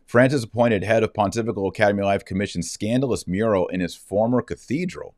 Francis 0.04 0.44
appointed 0.44 0.84
head 0.84 1.02
of 1.02 1.14
Pontifical 1.14 1.68
Academy 1.68 2.00
of 2.00 2.06
Life 2.06 2.24
Commission 2.24 2.62
scandalous 2.62 3.26
mural 3.26 3.66
in 3.68 3.80
his 3.80 3.94
former 3.94 4.40
cathedral. 4.40 5.14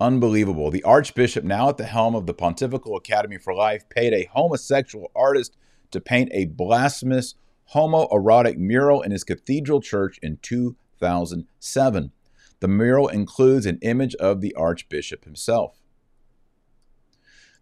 Unbelievable. 0.00 0.70
The 0.70 0.82
Archbishop, 0.82 1.44
now 1.44 1.68
at 1.68 1.76
the 1.76 1.84
helm 1.84 2.14
of 2.14 2.26
the 2.26 2.34
Pontifical 2.34 2.96
Academy 2.96 3.38
for 3.38 3.54
Life, 3.54 3.88
paid 3.88 4.12
a 4.12 4.28
homosexual 4.32 5.10
artist 5.14 5.56
to 5.90 6.00
paint 6.00 6.30
a 6.32 6.46
blasphemous 6.46 7.34
homoerotic 7.74 8.56
mural 8.58 9.02
in 9.02 9.10
his 9.10 9.24
cathedral 9.24 9.80
church 9.80 10.18
in 10.22 10.38
2007. 10.42 12.12
The 12.60 12.68
mural 12.68 13.08
includes 13.08 13.66
an 13.66 13.78
image 13.82 14.14
of 14.16 14.40
the 14.40 14.54
Archbishop 14.54 15.24
himself. 15.24 15.83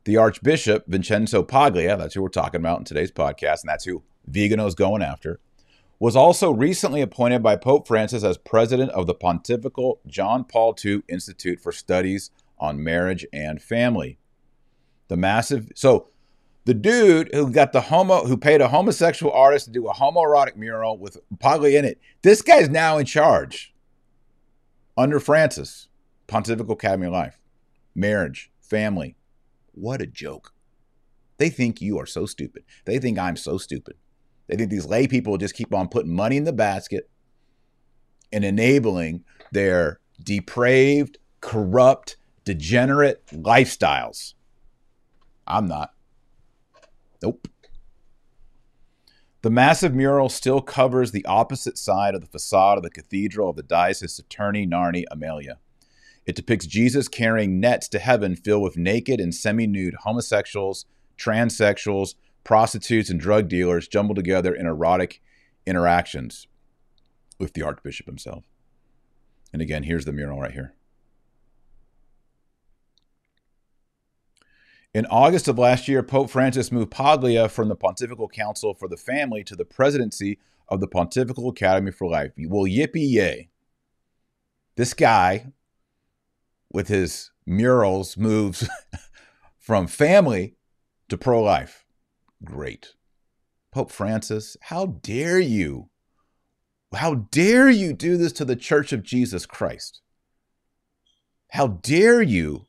The 0.05 0.17
Archbishop, 0.17 0.85
Vincenzo 0.89 1.43
Paglia, 1.43 1.97
that's 1.97 2.15
who 2.15 2.23
we're 2.23 2.29
talking 2.29 2.61
about 2.61 2.79
in 2.81 2.85
today's 2.85 3.13
podcast, 3.13 3.63
and 3.63 3.69
that's 3.69 3.85
who 3.85 4.03
Vigano's 4.27 4.75
going 4.75 5.03
after, 5.03 5.39
was 6.01 6.17
also 6.17 6.51
recently 6.51 7.01
appointed 7.01 7.43
by 7.43 7.55
Pope 7.55 7.87
Francis 7.87 8.25
as 8.25 8.37
president 8.37 8.91
of 8.91 9.07
the 9.07 9.15
Pontifical 9.15 10.01
John 10.07 10.43
Paul 10.43 10.77
II 10.85 11.03
Institute 11.09 11.61
for 11.61 11.71
Studies 11.71 12.33
on 12.59 12.83
Marriage 12.83 13.25
and 13.33 13.63
Family. 13.63 14.19
The 15.07 15.17
massive 15.17 15.71
so 15.77 16.09
the 16.65 16.75
dude 16.75 17.33
who 17.33 17.53
got 17.53 17.73
the 17.73 17.83
homo 17.83 18.25
who 18.25 18.37
paid 18.37 18.61
a 18.61 18.69
homosexual 18.69 19.33
artist 19.33 19.67
to 19.67 19.73
do 19.73 19.89
a 19.89 19.95
homoerotic 19.95 20.57
mural 20.57 20.99
with 20.99 21.19
Paglia 21.39 21.79
in 21.79 21.85
it. 21.85 22.01
This 22.23 22.43
guy's 22.43 22.69
now 22.69 22.99
in 22.99 23.07
charge 23.07 23.73
under 24.97 25.21
Francis, 25.21 25.89
Pontifical 26.27 26.75
Academy 26.75 27.07
of 27.07 27.13
Life, 27.13 27.39
marriage, 27.95 28.51
family. 28.61 29.17
What 29.73 30.03
a 30.03 30.07
joke. 30.07 30.53
They 31.39 31.51
think 31.51 31.81
you 31.81 31.99
are 31.99 32.07
so 32.07 32.27
stupid. 32.27 32.65
They 32.85 32.99
think 32.99 33.19
I'm 33.19 33.37
so 33.37 33.59
stupid. 33.59 33.97
They 34.47 34.57
think 34.57 34.71
these 34.71 34.87
lay 34.87 35.07
people 35.07 35.39
just 35.39 35.55
keep 35.55 35.75
on 35.75 35.89
putting 35.89 36.15
money 36.15 36.37
in 36.37 36.45
the 36.45 36.53
basket 36.53 37.09
and 38.33 38.45
enabling 38.45 39.25
their 39.51 40.01
depraved, 40.23 41.19
corrupt, 41.41 42.17
degenerate 42.45 43.27
lifestyles. 43.27 44.35
I'm 45.47 45.67
not. 45.67 45.91
Nope. 47.23 47.49
The 49.43 49.51
massive 49.51 49.95
mural 49.95 50.29
still 50.29 50.61
covers 50.61 51.11
the 51.11 51.27
opposite 51.27 51.77
side 51.77 52.15
of 52.15 52.21
the 52.21 52.29
facade 52.29 52.79
of 52.79 52.85
the 52.85 52.91
Cathedral 52.91 53.51
of 53.51 53.57
the 53.57 53.63
Diocese 53.63 54.21
Terni 54.31 54.69
Narni 54.69 55.05
Amelia. 55.11 55.59
It 56.25 56.37
depicts 56.37 56.67
Jesus 56.67 57.09
carrying 57.09 57.59
nets 57.59 57.89
to 57.89 57.99
heaven 57.99 58.37
filled 58.37 58.63
with 58.63 58.77
naked 58.77 59.21
and 59.21 59.35
semi 59.35 59.67
nude 59.67 59.95
homosexuals, 60.03 60.87
transsexuals, 61.19 62.15
prostitutes, 62.45 63.11
and 63.11 63.21
drug 63.21 63.49
dealers 63.49 63.89
jumbled 63.89 64.17
together 64.17 64.55
in 64.55 64.67
erotic 64.67 65.21
interactions 65.67 66.47
with 67.39 67.55
the 67.55 67.63
Archbishop 67.63 68.07
himself. 68.07 68.45
And 69.53 69.61
again, 69.61 69.83
here's 69.83 70.05
the 70.05 70.13
mural 70.13 70.41
right 70.41 70.53
here. 70.53 70.75
In 74.95 75.07
August 75.07 75.49
of 75.49 75.59
last 75.59 75.89
year, 75.89 76.03
Pope 76.03 76.29
Francis 76.29 76.71
moved 76.71 76.91
Paglia 76.91 77.49
from 77.49 77.69
the 77.69 77.77
Pontifical 77.77 78.29
Council 78.29 78.75
for 78.75 78.89
the 78.89 78.97
Family 78.97 79.43
to 79.45 79.57
the 79.57 79.65
presidency 79.65 80.39
of 80.69 80.81
the 80.81 80.87
Pontifical 80.87 81.49
Academy 81.49 81.91
for 81.91 82.09
Life. 82.11 82.33
Well, 82.37 82.65
yippee 82.65 83.11
yay. 83.11 83.49
This 84.77 84.93
guy, 84.93 85.47
with 86.73 86.89
his 86.89 87.31
murals, 87.47 88.17
moves 88.17 88.69
from 89.59 89.87
family 89.87 90.57
to 91.09 91.19
pro 91.19 91.43
life. 91.43 91.85
Great. 92.45 92.95
Pope 93.71 93.91
Francis, 93.91 94.57
how 94.63 94.87
dare 94.87 95.39
you? 95.41 95.89
How 96.95 97.15
dare 97.15 97.71
you 97.71 97.93
do 97.93 98.17
this 98.17 98.33
to 98.35 98.45
the 98.45 98.57
Church 98.57 98.93
of 98.93 99.03
Jesus 99.03 99.47
Christ? 99.47 100.01
How 101.53 101.67
dare 101.69 102.21
you 102.21 102.67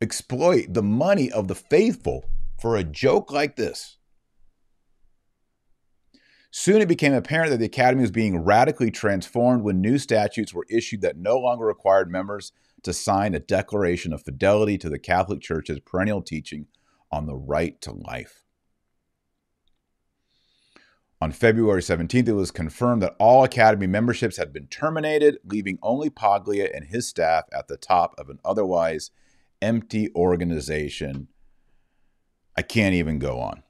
exploit 0.00 0.66
the 0.70 0.82
money 0.82 1.30
of 1.30 1.48
the 1.48 1.54
faithful 1.54 2.24
for 2.60 2.76
a 2.76 2.84
joke 2.84 3.30
like 3.30 3.56
this? 3.56 3.98
Soon 6.50 6.82
it 6.82 6.88
became 6.88 7.14
apparent 7.14 7.50
that 7.50 7.58
the 7.58 7.66
Academy 7.66 8.00
was 8.00 8.10
being 8.10 8.42
radically 8.42 8.90
transformed 8.90 9.62
when 9.62 9.80
new 9.80 9.98
statutes 9.98 10.52
were 10.52 10.66
issued 10.68 11.00
that 11.02 11.16
no 11.16 11.38
longer 11.38 11.64
required 11.64 12.10
members 12.10 12.50
to 12.84 12.92
sign 12.92 13.34
a 13.34 13.40
declaration 13.40 14.12
of 14.12 14.22
fidelity 14.22 14.78
to 14.78 14.88
the 14.88 14.98
Catholic 14.98 15.40
Church's 15.40 15.80
perennial 15.80 16.22
teaching 16.22 16.66
on 17.12 17.26
the 17.26 17.36
right 17.36 17.80
to 17.82 17.92
life. 17.92 18.44
On 21.22 21.32
February 21.32 21.82
17th, 21.82 22.28
it 22.28 22.32
was 22.32 22.50
confirmed 22.50 23.02
that 23.02 23.14
all 23.18 23.44
Academy 23.44 23.86
memberships 23.86 24.38
had 24.38 24.54
been 24.54 24.66
terminated, 24.68 25.38
leaving 25.44 25.78
only 25.82 26.08
Paglia 26.08 26.70
and 26.74 26.86
his 26.86 27.06
staff 27.06 27.44
at 27.52 27.68
the 27.68 27.76
top 27.76 28.14
of 28.16 28.30
an 28.30 28.38
otherwise 28.42 29.10
empty 29.60 30.10
organization. 30.14 31.28
I 32.56 32.62
can't 32.62 32.94
even 32.94 33.18
go 33.18 33.38
on. 33.38 33.62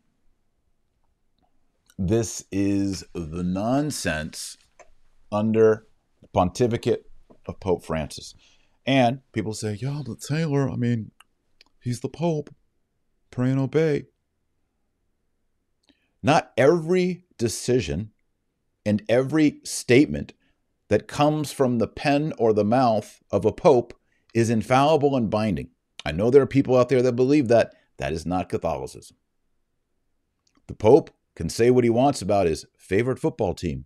This 1.98 2.44
is 2.52 3.04
the 3.14 3.42
nonsense 3.42 4.56
under 5.32 5.86
the 6.22 6.28
pontificate 6.28 7.10
of 7.46 7.58
Pope 7.58 7.84
Francis. 7.84 8.34
And 8.90 9.20
people 9.30 9.54
say, 9.54 9.78
yeah, 9.80 10.02
but 10.04 10.20
Taylor, 10.20 10.68
I 10.68 10.75
mean, 10.75 11.12
he's 11.80 12.00
the 12.00 12.09
Pope. 12.09 12.52
Pray 13.30 13.49
and 13.50 13.61
obey. 13.61 14.06
Not 16.25 16.50
every 16.56 17.23
decision 17.38 18.11
and 18.85 19.04
every 19.09 19.61
statement 19.62 20.32
that 20.88 21.06
comes 21.06 21.52
from 21.52 21.78
the 21.78 21.87
pen 21.87 22.32
or 22.37 22.52
the 22.52 22.64
mouth 22.64 23.20
of 23.30 23.44
a 23.44 23.52
pope 23.52 23.94
is 24.35 24.50
infallible 24.50 25.14
and 25.14 25.30
binding. 25.30 25.70
I 26.04 26.11
know 26.11 26.28
there 26.28 26.42
are 26.42 26.47
people 26.47 26.76
out 26.76 26.88
there 26.88 27.00
that 27.00 27.12
believe 27.12 27.47
that. 27.47 27.73
That 27.99 28.12
is 28.12 28.26
not 28.26 28.49
Catholicism. 28.49 29.16
The 30.66 30.75
pope 30.75 31.11
can 31.37 31.49
say 31.49 31.70
what 31.70 31.85
he 31.85 31.90
wants 31.90 32.23
about 32.23 32.49
his 32.49 32.66
favorite 32.76 33.20
football 33.20 33.54
team. 33.54 33.85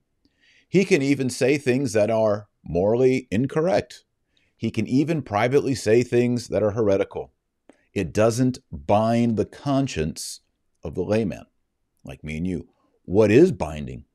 He 0.66 0.86
can 0.86 1.02
even 1.02 1.28
say 1.28 1.58
things 1.58 1.92
that 1.92 2.10
are 2.10 2.48
morally 2.64 3.28
incorrect. 3.30 4.03
He 4.64 4.70
can 4.70 4.86
even 4.86 5.20
privately 5.20 5.74
say 5.74 6.02
things 6.02 6.48
that 6.48 6.62
are 6.62 6.70
heretical. 6.70 7.34
It 7.92 8.14
doesn't 8.14 8.60
bind 8.72 9.36
the 9.36 9.44
conscience 9.44 10.40
of 10.82 10.94
the 10.94 11.02
layman 11.02 11.44
like 12.02 12.24
me 12.24 12.38
and 12.38 12.46
you. 12.46 12.68
What 13.04 13.30
is 13.30 13.52
binding? 13.52 14.06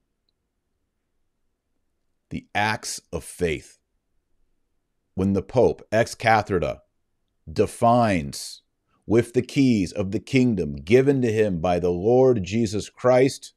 The 2.32 2.48
acts 2.56 3.00
of 3.14 3.24
faith. 3.24 3.78
When 5.14 5.34
the 5.34 5.44
Pope, 5.44 5.88
ex 5.92 6.16
cathedra, 6.16 6.82
defines 7.48 8.64
with 9.06 9.34
the 9.34 9.44
keys 9.44 9.92
of 9.92 10.10
the 10.10 10.20
kingdom 10.20 10.78
given 10.78 11.22
to 11.22 11.32
him 11.32 11.62
by 11.62 11.78
the 11.78 11.92
Lord 11.92 12.44
Jesus 12.44 12.90
Christ, 12.90 13.54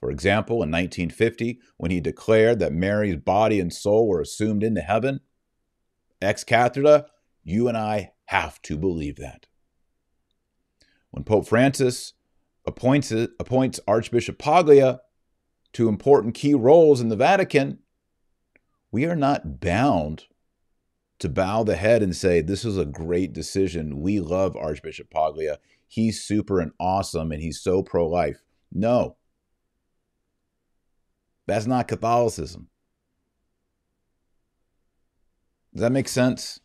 for 0.00 0.10
example, 0.10 0.56
in 0.56 0.72
1950, 0.72 1.60
when 1.76 1.92
he 1.92 2.00
declared 2.00 2.58
that 2.58 2.72
Mary's 2.72 3.14
body 3.14 3.60
and 3.60 3.72
soul 3.72 4.08
were 4.08 4.20
assumed 4.20 4.64
into 4.64 4.80
heaven, 4.80 5.20
ex 6.20 6.44
cathedra, 6.44 7.06
you 7.42 7.68
and 7.68 7.76
I 7.76 8.12
have 8.26 8.60
to 8.62 8.76
believe 8.76 9.16
that. 9.16 9.46
When 11.10 11.24
Pope 11.24 11.46
Francis 11.46 12.12
appoints, 12.66 13.10
appoints 13.10 13.80
Archbishop 13.86 14.38
Paglia 14.38 15.00
to 15.72 15.88
important 15.88 16.34
key 16.34 16.54
roles 16.54 17.00
in 17.00 17.08
the 17.08 17.16
Vatican, 17.16 17.78
we 18.90 19.04
are 19.04 19.16
not 19.16 19.60
bound 19.60 20.24
to 21.18 21.28
bow 21.28 21.62
the 21.62 21.76
head 21.76 22.02
and 22.02 22.14
say, 22.14 22.40
This 22.40 22.64
is 22.64 22.76
a 22.76 22.84
great 22.84 23.32
decision. 23.32 24.00
We 24.00 24.20
love 24.20 24.56
Archbishop 24.56 25.10
Paglia. 25.10 25.58
He's 25.88 26.22
super 26.22 26.60
and 26.60 26.72
awesome 26.80 27.32
and 27.32 27.40
he's 27.40 27.60
so 27.60 27.82
pro 27.82 28.06
life. 28.06 28.42
No. 28.72 29.16
That's 31.46 31.66
not 31.66 31.88
Catholicism. 31.88 32.68
Does 35.76 35.82
that 35.82 35.92
make 35.92 36.08
sense? 36.08 36.58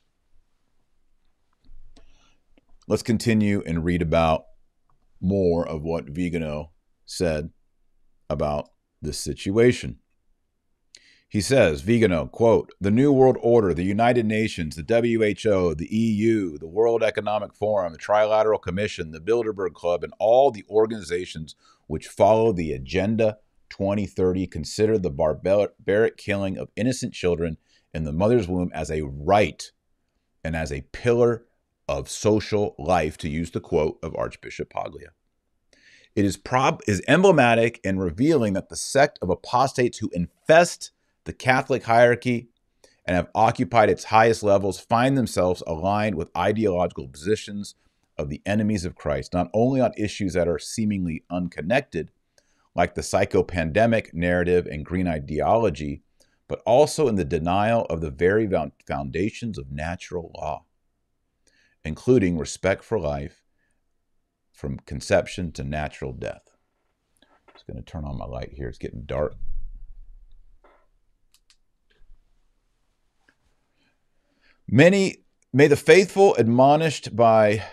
Let's 2.88 3.03
continue 3.03 3.62
and 3.65 3.84
read 3.84 4.01
about 4.01 4.46
more 5.20 5.68
of 5.68 5.82
what 5.82 6.06
Vigano 6.06 6.72
said 7.06 7.50
about 8.30 8.70
this 9.01 9.20
situation. 9.20 10.00
He 11.27 11.41
says, 11.41 11.82
Vigano, 11.82 12.27
quote, 12.27 12.72
the 12.80 12.89
New 12.89 13.12
World 13.12 13.36
Order, 13.41 13.74
the 13.74 13.84
United 13.84 14.25
Nations, 14.25 14.77
the 14.77 14.84
WHO, 14.84 15.75
the 15.75 15.94
EU, 15.94 16.58
the 16.58 16.70
World 16.70 17.03
Economic 17.03 17.53
Forum, 17.53 17.91
the 17.91 18.00
Trilateral 18.00 18.62
Commission, 18.62 19.12
the 19.12 19.20
Bilderberg 19.20 19.74
Club, 19.74 20.06
and 20.06 20.13
all 20.20 20.51
the 20.51 20.63
organizations 20.70 21.56
which 21.88 22.08
follow 22.08 22.53
the 22.53 22.72
Agenda 22.72 23.39
2030 23.72 24.48
consider 24.48 24.98
the 24.98 25.12
barbaric 25.12 26.15
killing 26.15 26.58
of 26.58 26.72
innocent 26.77 27.13
children 27.13 27.58
in 27.93 28.03
the 28.03 28.13
mother's 28.13 28.48
womb 28.48 28.71
as 28.74 28.89
a 28.89 29.01
right 29.01 29.71
and 30.43 30.55
as 30.55 30.71
a 30.71 30.81
pillar 30.91 31.45
of 31.88 32.10
social 32.10 32.75
life, 32.79 33.17
to 33.17 33.29
use 33.29 33.51
the 33.51 33.60
quote 33.60 34.00
of 34.01 34.15
Archbishop 34.15 34.69
Paglia. 34.69 35.10
It 36.15 36.25
is, 36.25 36.38
prob- 36.38 36.81
is 36.88 37.01
emblematic 37.07 37.79
and 37.83 38.00
revealing 38.00 38.53
that 38.53 38.69
the 38.69 38.75
sect 38.75 39.19
of 39.21 39.29
apostates 39.29 39.98
who 39.98 40.10
infest 40.13 40.91
the 41.25 41.33
Catholic 41.33 41.83
hierarchy 41.83 42.50
and 43.05 43.15
have 43.15 43.29
occupied 43.36 43.89
its 43.89 44.05
highest 44.05 44.43
levels 44.43 44.79
find 44.79 45.17
themselves 45.17 45.63
aligned 45.67 46.15
with 46.15 46.36
ideological 46.36 47.07
positions 47.07 47.75
of 48.17 48.29
the 48.29 48.41
enemies 48.45 48.86
of 48.86 48.95
Christ, 48.95 49.33
not 49.33 49.50
only 49.53 49.81
on 49.81 49.91
issues 49.98 50.33
that 50.33 50.48
are 50.48 50.60
seemingly 50.60 51.24
unconnected, 51.29 52.12
like 52.75 52.95
the 52.95 53.01
psychopandemic 53.01 54.13
narrative 54.13 54.65
and 54.65 54.86
green 54.86 55.07
ideology, 55.07 56.03
but 56.51 56.62
also 56.65 57.08
in 57.08 57.15
the 57.15 57.24
denial 57.24 57.86
of 57.86 58.01
the 58.01 58.12
very 58.12 58.46
foundations 58.86 59.58
of 59.58 59.72
natural 59.72 60.34
law, 60.36 60.65
including 61.86 62.38
respect 62.38 62.84
for 62.84 63.00
life 63.00 63.46
from 64.51 64.77
conception 64.79 65.53
to 65.53 65.63
natural 65.63 66.12
death. 66.12 66.58
I'm 67.48 67.53
just 67.53 67.67
going 67.67 67.77
to 67.77 67.89
turn 67.89 68.03
on 68.03 68.17
my 68.17 68.25
light 68.25 68.51
here. 68.51 68.67
It's 68.67 68.77
getting 68.77 69.03
dark. 69.03 69.36
Many 74.67 75.24
may 75.53 75.67
the 75.67 75.77
faithful 75.77 76.36
admonished 76.36 77.15
by 77.15 77.63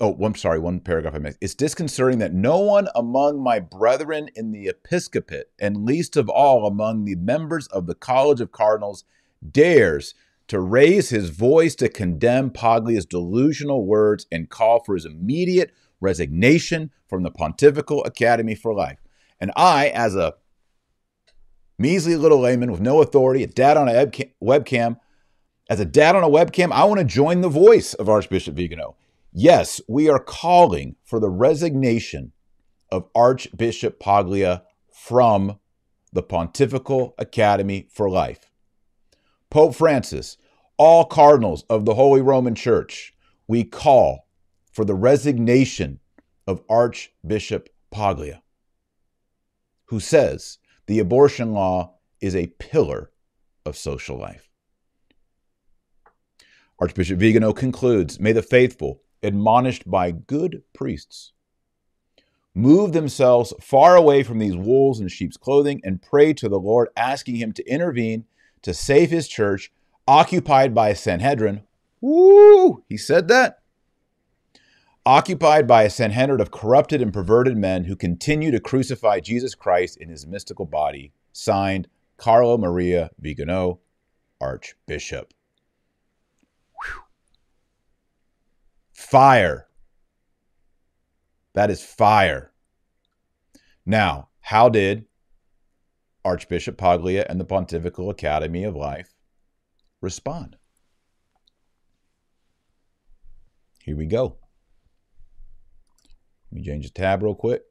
oh 0.00 0.14
I'm 0.22 0.34
sorry 0.34 0.58
one 0.58 0.80
paragraph 0.80 1.14
I 1.14 1.18
missed. 1.18 1.38
It's 1.40 1.54
disconcerting 1.54 2.18
that 2.18 2.34
no 2.34 2.58
one 2.58 2.88
among 2.94 3.42
my 3.42 3.58
brethren 3.58 4.28
in 4.34 4.52
the 4.52 4.68
episcopate 4.68 5.46
and 5.58 5.84
least 5.84 6.16
of 6.16 6.28
all 6.28 6.66
among 6.66 7.04
the 7.04 7.16
members 7.16 7.66
of 7.68 7.86
the 7.86 7.94
College 7.94 8.40
of 8.40 8.52
Cardinals 8.52 9.04
dares 9.50 10.14
to 10.48 10.60
raise 10.60 11.08
his 11.10 11.30
voice 11.30 11.74
to 11.76 11.88
condemn 11.88 12.50
Paglia's 12.50 13.06
delusional 13.06 13.84
words 13.84 14.26
and 14.30 14.48
call 14.48 14.82
for 14.82 14.94
his 14.94 15.04
immediate 15.04 15.72
resignation 16.00 16.90
from 17.08 17.22
the 17.22 17.30
Pontifical 17.30 18.04
Academy 18.04 18.54
for 18.54 18.74
Life. 18.74 18.98
And 19.40 19.50
I, 19.56 19.88
as 19.88 20.14
a 20.14 20.34
measly 21.78 22.16
little 22.16 22.40
layman 22.40 22.70
with 22.70 22.80
no 22.80 23.02
authority, 23.02 23.42
a 23.42 23.48
dad 23.48 23.76
on 23.76 23.88
a 23.88 24.06
webcam, 24.42 24.98
as 25.68 25.80
a 25.80 25.84
dad 25.84 26.14
on 26.14 26.22
a 26.22 26.28
webcam, 26.28 26.70
I 26.70 26.84
want 26.84 27.00
to 27.00 27.04
join 27.04 27.40
the 27.40 27.48
voice 27.48 27.94
of 27.94 28.08
Archbishop 28.08 28.54
Vigano. 28.54 28.94
Yes, 29.38 29.82
we 29.86 30.08
are 30.08 30.18
calling 30.18 30.96
for 31.04 31.20
the 31.20 31.28
resignation 31.28 32.32
of 32.90 33.10
Archbishop 33.14 34.00
Paglia 34.00 34.62
from 34.90 35.60
the 36.10 36.22
Pontifical 36.22 37.14
Academy 37.18 37.86
for 37.92 38.08
Life. 38.08 38.50
Pope 39.50 39.74
Francis, 39.74 40.38
all 40.78 41.04
cardinals 41.04 41.64
of 41.68 41.84
the 41.84 41.96
Holy 41.96 42.22
Roman 42.22 42.54
Church, 42.54 43.12
we 43.46 43.62
call 43.62 44.26
for 44.72 44.86
the 44.86 44.94
resignation 44.94 46.00
of 46.46 46.62
Archbishop 46.70 47.68
Paglia, 47.90 48.40
who 49.88 50.00
says 50.00 50.56
the 50.86 50.98
abortion 50.98 51.52
law 51.52 51.96
is 52.22 52.34
a 52.34 52.46
pillar 52.58 53.10
of 53.66 53.76
social 53.76 54.16
life. 54.16 54.48
Archbishop 56.78 57.18
Vigano 57.18 57.52
concludes 57.52 58.18
May 58.18 58.32
the 58.32 58.40
faithful, 58.40 59.02
admonished 59.26 59.90
by 59.90 60.12
good 60.12 60.62
priests, 60.72 61.32
move 62.54 62.92
themselves 62.92 63.52
far 63.60 63.96
away 63.96 64.22
from 64.22 64.38
these 64.38 64.56
wolves 64.56 65.00
in 65.00 65.08
sheep's 65.08 65.36
clothing 65.36 65.80
and 65.84 66.00
pray 66.00 66.32
to 66.32 66.48
the 66.48 66.60
Lord, 66.60 66.88
asking 66.96 67.36
Him 67.36 67.52
to 67.52 67.68
intervene 67.68 68.24
to 68.62 68.72
save 68.72 69.10
His 69.10 69.28
church, 69.28 69.72
occupied 70.08 70.74
by 70.74 70.90
a 70.90 70.94
Sanhedrin. 70.94 71.62
Woo! 72.00 72.84
He 72.88 72.96
said 72.96 73.28
that. 73.28 73.58
Occupied 75.04 75.66
by 75.66 75.84
a 75.84 75.90
Sanhedrin 75.90 76.40
of 76.40 76.50
corrupted 76.50 77.00
and 77.00 77.12
perverted 77.12 77.56
men 77.56 77.84
who 77.84 77.94
continue 77.94 78.50
to 78.50 78.58
crucify 78.58 79.20
Jesus 79.20 79.54
Christ 79.54 79.96
in 79.98 80.08
his 80.08 80.26
mystical 80.26 80.66
body. 80.66 81.12
Signed, 81.32 81.88
Carlo 82.16 82.58
Maria 82.58 83.10
Vigano, 83.20 83.78
Archbishop. 84.40 85.32
Fire. 88.96 89.68
That 91.52 91.70
is 91.70 91.84
fire. 91.84 92.50
Now, 93.84 94.30
how 94.40 94.70
did 94.70 95.04
Archbishop 96.24 96.78
Paglia 96.78 97.26
and 97.28 97.38
the 97.38 97.44
Pontifical 97.44 98.08
Academy 98.08 98.64
of 98.64 98.74
Life 98.74 99.14
respond? 100.00 100.56
Here 103.82 103.96
we 103.96 104.06
go. 104.06 104.38
Let 106.50 106.56
me 106.56 106.64
change 106.64 106.86
the 106.86 106.90
tab 106.90 107.22
real 107.22 107.34
quick. 107.34 107.64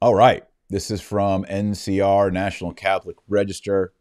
All 0.00 0.14
right. 0.14 0.44
This 0.70 0.90
is 0.90 1.02
from 1.02 1.44
NCR, 1.44 2.32
National 2.32 2.72
Catholic 2.72 3.16
Register. 3.28 3.92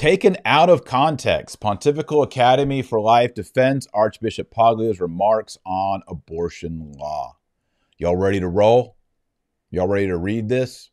Taken 0.00 0.38
out 0.46 0.70
of 0.70 0.86
context, 0.86 1.60
Pontifical 1.60 2.22
Academy 2.22 2.80
for 2.80 2.98
Life 2.98 3.34
defends 3.34 3.86
Archbishop 3.92 4.50
Paglia's 4.50 4.98
remarks 4.98 5.58
on 5.66 6.02
abortion 6.08 6.92
law. 6.92 7.36
Y'all 7.98 8.16
ready 8.16 8.40
to 8.40 8.48
roll? 8.48 8.96
Y'all 9.70 9.86
ready 9.86 10.06
to 10.06 10.16
read 10.16 10.48
this? 10.48 10.90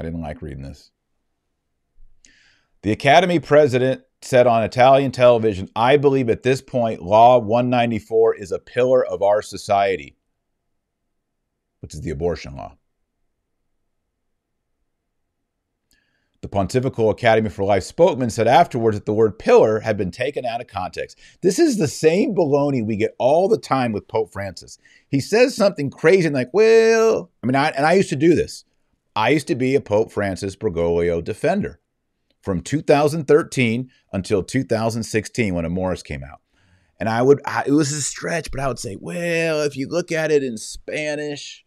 I 0.00 0.02
didn't 0.02 0.20
like 0.20 0.42
reading 0.42 0.64
this. 0.64 0.90
The 2.82 2.90
Academy 2.90 3.38
president 3.38 4.02
said 4.20 4.48
on 4.48 4.64
Italian 4.64 5.12
television, 5.12 5.68
I 5.76 5.98
believe 5.98 6.28
at 6.28 6.42
this 6.42 6.60
point, 6.60 7.02
Law 7.02 7.38
194 7.38 8.34
is 8.34 8.50
a 8.50 8.58
pillar 8.58 9.06
of 9.06 9.22
our 9.22 9.42
society, 9.42 10.16
which 11.78 11.94
is 11.94 12.00
the 12.00 12.10
abortion 12.10 12.56
law. 12.56 12.76
The 16.46 16.50
Pontifical 16.50 17.10
Academy 17.10 17.50
for 17.50 17.64
Life 17.64 17.82
spokesman 17.82 18.30
said 18.30 18.46
afterwards 18.46 18.96
that 18.96 19.04
the 19.04 19.12
word 19.12 19.36
pillar 19.36 19.80
had 19.80 19.96
been 19.96 20.12
taken 20.12 20.46
out 20.46 20.60
of 20.60 20.68
context. 20.68 21.18
This 21.42 21.58
is 21.58 21.76
the 21.76 21.88
same 21.88 22.36
baloney 22.36 22.86
we 22.86 22.94
get 22.94 23.16
all 23.18 23.48
the 23.48 23.58
time 23.58 23.90
with 23.90 24.06
Pope 24.06 24.32
Francis. 24.32 24.78
He 25.08 25.18
says 25.18 25.56
something 25.56 25.90
crazy 25.90 26.26
and 26.26 26.36
like, 26.36 26.50
well, 26.52 27.32
I 27.42 27.46
mean, 27.48 27.56
I, 27.56 27.70
and 27.70 27.84
I 27.84 27.94
used 27.94 28.10
to 28.10 28.16
do 28.16 28.36
this. 28.36 28.64
I 29.16 29.30
used 29.30 29.48
to 29.48 29.56
be 29.56 29.74
a 29.74 29.80
Pope 29.80 30.12
Francis 30.12 30.54
Bergoglio 30.54 31.20
defender 31.20 31.80
from 32.42 32.60
2013 32.60 33.90
until 34.12 34.44
2016 34.44 35.52
when 35.52 35.64
Amoris 35.64 36.04
came 36.04 36.22
out. 36.22 36.42
And 37.00 37.08
I 37.08 37.22
would, 37.22 37.40
I, 37.44 37.64
it 37.66 37.72
was 37.72 37.90
a 37.90 38.00
stretch, 38.00 38.52
but 38.52 38.60
I 38.60 38.68
would 38.68 38.78
say, 38.78 38.96
well, 39.00 39.62
if 39.62 39.76
you 39.76 39.88
look 39.88 40.12
at 40.12 40.30
it 40.30 40.44
in 40.44 40.58
Spanish, 40.58 41.64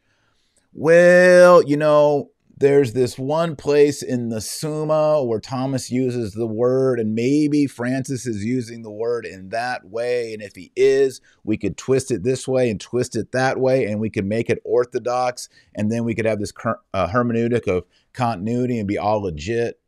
well, 0.71 1.61
you 1.61 1.75
know, 1.75 2.31
there's 2.59 2.91
this 2.91 3.17
one 3.17 3.55
place 3.55 4.03
in 4.03 4.27
the 4.27 4.41
Summa 4.41 5.23
where 5.23 5.39
Thomas 5.39 5.89
uses 5.89 6.33
the 6.33 6.45
word, 6.45 6.99
and 6.99 7.15
maybe 7.15 7.67
Francis 7.67 8.25
is 8.25 8.43
using 8.43 8.81
the 8.81 8.91
word 8.91 9.25
in 9.25 9.49
that 9.49 9.85
way. 9.85 10.33
And 10.33 10.41
if 10.41 10.55
he 10.55 10.73
is, 10.75 11.21
we 11.45 11.55
could 11.55 11.77
twist 11.77 12.11
it 12.11 12.23
this 12.23 12.49
way 12.49 12.69
and 12.69 12.79
twist 12.79 13.15
it 13.15 13.31
that 13.31 13.57
way, 13.57 13.85
and 13.85 14.01
we 14.01 14.09
could 14.09 14.25
make 14.25 14.49
it 14.49 14.61
orthodox. 14.65 15.47
And 15.73 15.89
then 15.89 16.03
we 16.03 16.13
could 16.13 16.25
have 16.25 16.39
this 16.39 16.51
uh, 16.93 17.07
hermeneutic 17.07 17.65
of 17.65 17.85
continuity 18.11 18.77
and 18.77 18.87
be 18.87 18.97
all 18.97 19.21
legit. 19.21 19.79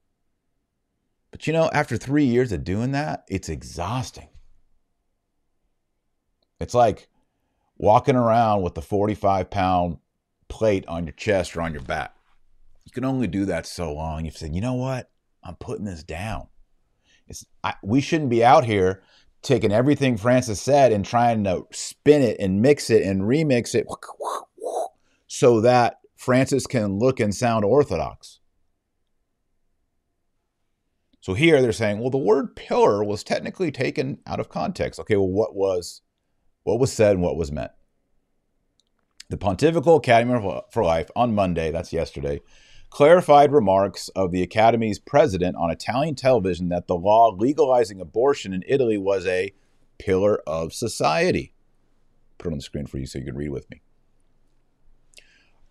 But 1.31 1.47
you 1.47 1.53
know, 1.53 1.69
after 1.73 1.97
three 1.97 2.25
years 2.25 2.53
of 2.53 2.63
doing 2.63 2.93
that, 2.93 3.25
it's 3.27 3.49
exhausting. 3.49 4.29
It's 6.61 6.73
like 6.73 7.09
walking 7.77 8.15
around 8.15 8.61
with 8.61 8.77
a 8.77 8.81
45 8.81 9.49
pound 9.49 9.97
plate 10.47 10.85
on 10.87 11.05
your 11.05 11.13
chest 11.13 11.57
or 11.57 11.61
on 11.61 11.73
your 11.73 11.81
back. 11.81 12.15
You 12.85 12.91
can 12.91 13.05
only 13.05 13.27
do 13.27 13.45
that 13.45 13.65
so 13.65 13.93
long. 13.93 14.25
You've 14.25 14.37
said, 14.37 14.55
you 14.55 14.61
know 14.61 14.73
what? 14.73 15.09
I'm 15.43 15.55
putting 15.55 15.85
this 15.85 16.03
down. 16.03 16.47
It's, 17.27 17.45
I, 17.63 17.75
we 17.83 18.01
shouldn't 18.01 18.29
be 18.29 18.43
out 18.43 18.65
here 18.65 19.03
taking 19.41 19.71
everything 19.71 20.17
Francis 20.17 20.61
said 20.61 20.91
and 20.91 21.05
trying 21.05 21.43
to 21.45 21.65
spin 21.71 22.21
it 22.21 22.37
and 22.39 22.61
mix 22.61 22.89
it 22.89 23.03
and 23.03 23.21
remix 23.21 23.73
it 23.73 23.87
so 25.27 25.61
that 25.61 25.99
Francis 26.15 26.67
can 26.67 26.99
look 26.99 27.19
and 27.19 27.33
sound 27.33 27.65
orthodox. 27.65 28.39
So 31.21 31.35
here 31.35 31.61
they're 31.61 31.71
saying, 31.71 31.99
well, 31.99 32.09
the 32.09 32.17
word 32.17 32.55
pillar 32.55 33.03
was 33.03 33.23
technically 33.23 33.71
taken 33.71 34.19
out 34.25 34.39
of 34.39 34.49
context. 34.49 34.99
Okay, 34.99 35.15
well, 35.15 35.29
what 35.29 35.55
was 35.55 36.01
what 36.63 36.79
was 36.79 36.91
said 36.91 37.13
and 37.13 37.21
what 37.21 37.37
was 37.37 37.51
meant? 37.51 37.71
The 39.29 39.37
Pontifical 39.37 39.95
Academy 39.95 40.61
for 40.71 40.83
Life 40.83 41.09
on 41.15 41.33
Monday, 41.33 41.71
that's 41.71 41.93
yesterday, 41.93 42.41
clarified 42.91 43.51
remarks 43.51 44.09
of 44.09 44.31
the 44.31 44.43
Academy's 44.43 44.99
president 44.99 45.55
on 45.55 45.71
Italian 45.71 46.13
television 46.13 46.69
that 46.69 46.87
the 46.87 46.95
law 46.95 47.33
legalizing 47.35 47.99
abortion 47.99 48.53
in 48.53 48.63
Italy 48.67 48.97
was 48.97 49.25
a 49.25 49.53
pillar 49.97 50.41
of 50.45 50.73
society. 50.73 51.53
Put 52.37 52.49
it 52.49 52.51
on 52.51 52.57
the 52.59 52.63
screen 52.63 52.85
for 52.85 52.99
you 52.99 53.07
so 53.07 53.17
you 53.17 53.25
can 53.25 53.35
read 53.35 53.49
with 53.49 53.69
me. 53.71 53.81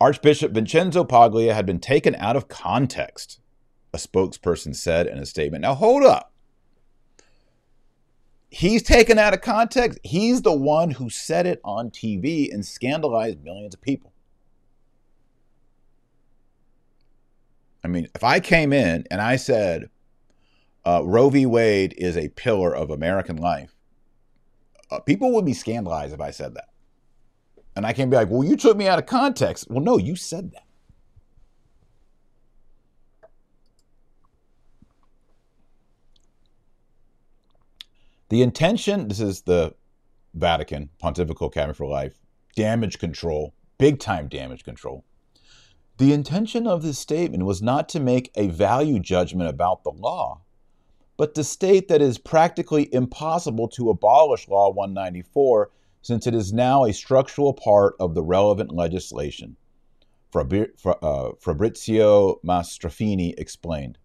Archbishop 0.01 0.53
Vincenzo 0.53 1.05
Paglia 1.05 1.55
had 1.55 1.67
been 1.67 1.79
taken 1.79 2.15
out 2.17 2.37
of 2.37 2.49
context 2.49 3.39
a 3.93 3.99
spokesperson 3.99 4.75
said 4.75 5.07
in 5.07 5.19
a 5.19 5.27
statement. 5.27 5.63
Now, 5.63 5.75
hold 5.75 6.05
up. 6.05 6.33
He's 8.49 8.83
taken 8.83 9.19
out 9.19 9.35
of 9.35 9.43
context. 9.43 9.99
He's 10.03 10.43
the 10.43 10.53
one 10.53 10.93
who 10.93 11.11
said 11.11 11.47
it 11.47 11.61
on 11.65 11.91
TV 11.91 12.53
and 12.53 12.65
scandalized 12.65 13.43
millions 13.45 13.75
of 13.75 13.81
people. 13.81 14.13
I 17.83 17.89
mean, 17.89 18.09
if 18.15 18.23
I 18.25 18.41
came 18.41 18.73
in 18.73 19.05
and 19.11 19.21
I 19.21 19.37
said 19.37 19.89
uh, 20.85 21.03
Roe 21.05 21.31
v. 21.31 21.47
Wade 21.47 21.95
is 21.97 22.17
a 22.17 22.29
pillar 22.29 22.75
of 22.75 22.91
American 22.91 23.37
life, 23.37 23.75
uh, 24.91 25.01
people 25.01 25.33
would 25.33 25.45
be 25.45 25.55
scandalized 25.55 26.13
if 26.13 26.21
I 26.21 26.31
said 26.31 26.55
that. 26.55 26.69
And 27.77 27.87
I 27.87 27.93
can't 27.93 28.11
be 28.11 28.17
like, 28.17 28.29
well, 28.29 28.45
you 28.45 28.57
took 28.57 28.77
me 28.77 28.89
out 28.89 28.99
of 28.99 29.07
context. 29.07 29.69
Well, 29.71 29.83
no, 29.83 29.97
you 29.97 30.17
said 30.17 30.53
that. 30.53 30.65
The 38.29 38.43
intention, 38.43 39.09
this 39.09 39.21
is 39.21 39.43
the 39.43 39.75
Vatican, 40.35 40.91
Pontifical 40.99 41.49
Academy 41.49 41.75
for 41.75 41.87
Life, 41.87 42.19
damage 42.55 42.99
control, 42.99 43.55
big 43.79 43.99
time 43.99 44.29
damage 44.29 44.63
control. 44.63 45.05
The 46.01 46.15
intention 46.15 46.67
of 46.67 46.81
this 46.81 46.99
statement 46.99 47.45
was 47.45 47.61
not 47.61 47.87
to 47.91 48.01
make 48.01 48.31
a 48.35 48.49
value 48.49 49.01
judgment 49.01 49.51
about 49.51 49.85
the 49.85 49.91
law, 49.91 50.41
but 51.19 51.35
to 51.35 51.45
state 51.45 51.89
that 51.89 52.01
it 52.01 52.07
is 52.07 52.17
practically 52.17 52.89
impossible 52.95 53.69
to 53.69 53.91
abolish 53.91 54.49
Law 54.49 54.71
194 54.71 55.71
since 56.01 56.27
it 56.27 56.35
is 56.35 56.55
now 56.55 56.87
a 56.87 56.95
structural 56.95 57.53
part 57.53 57.97
of 58.01 58.15
the 58.15 58.23
relevant 58.23 58.75
legislation. 58.75 59.59
Uh, 60.35 61.33
Fabrizio 61.39 62.41
Mastrofini 62.43 63.35
explained. 63.37 63.99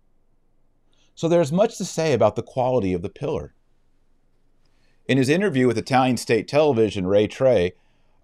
So 1.13 1.29
there's 1.29 1.53
much 1.53 1.77
to 1.77 1.86
say 1.86 2.12
about 2.12 2.36
the 2.36 2.43
quality 2.43 2.91
of 2.91 3.03
the 3.03 3.10
pillar. 3.10 3.53
In 5.08 5.17
his 5.17 5.29
interview 5.29 5.65
with 5.65 5.77
Italian 5.77 6.17
state 6.17 6.49
television, 6.49 7.08
Rai 7.08 7.29
Tre, 7.29 7.71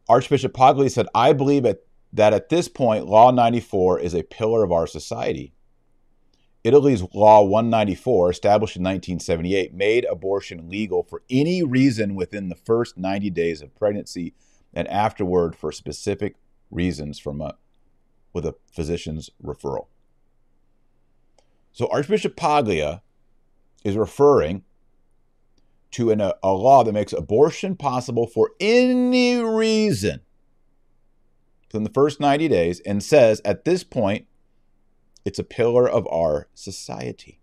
Archbishop 0.10 0.54
Paglia 0.54 0.90
said, 0.90 1.08
I 1.16 1.32
believe 1.32 1.66
at, 1.66 1.86
that 2.14 2.34
at 2.34 2.50
this 2.50 2.68
point, 2.68 3.06
Law 3.06 3.32
94 3.32 4.00
is 4.00 4.14
a 4.14 4.24
pillar 4.24 4.64
of 4.64 4.72
our 4.72 4.88
society. 4.88 5.54
Italy's 6.64 7.02
Law 7.14 7.42
194, 7.44 8.30
established 8.30 8.76
in 8.76 8.84
1978, 8.84 9.74
made 9.74 10.06
abortion 10.06 10.70
legal 10.70 11.02
for 11.02 11.24
any 11.30 11.64
reason 11.64 12.14
within 12.14 12.50
the 12.50 12.56
first 12.56 12.98
90 12.98 13.30
days 13.32 13.62
of 13.62 13.76
pregnancy 13.76 14.34
and 14.74 14.88
afterward 14.88 15.56
for 15.56 15.72
specific 15.72 16.36
reasons 16.70 17.18
from 17.18 17.42
a, 17.42 17.56
with 18.32 18.46
a 18.46 18.56
physician's 18.72 19.30
referral. 19.44 19.88
So 21.72 21.88
Archbishop 21.92 22.36
Paglia 22.36 23.02
is 23.84 23.98
referring 23.98 24.64
to 25.92 26.12
an, 26.12 26.22
a, 26.22 26.36
a 26.44 26.54
law 26.54 26.84
that 26.84 26.94
makes 26.94 27.12
abortion 27.12 27.76
possible 27.76 28.28
for 28.28 28.52
any 28.60 29.38
reason 29.38 30.22
within 31.72 31.84
the 31.84 31.94
first 31.94 32.20
90 32.20 32.48
days 32.48 32.80
and 32.82 33.04
says 33.04 33.42
at 33.46 33.66
this 33.66 33.84
point, 33.84 34.28
it's 35.24 35.40
a 35.40 35.44
pillar 35.44 35.88
of 35.88 36.08
our 36.08 36.48
society. 36.54 37.40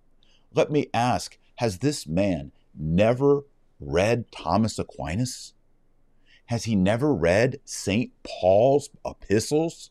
Let 0.54 0.70
me 0.70 0.88
ask 0.92 1.38
Has 1.56 1.78
this 1.78 2.06
man 2.06 2.52
never 2.74 3.42
read 3.80 4.30
Thomas 4.32 4.78
Aquinas? 4.78 5.54
Has 6.46 6.64
he 6.64 6.74
never 6.74 7.14
read 7.14 7.60
St. 7.64 8.10
Paul's 8.22 8.90
epistles? 9.04 9.90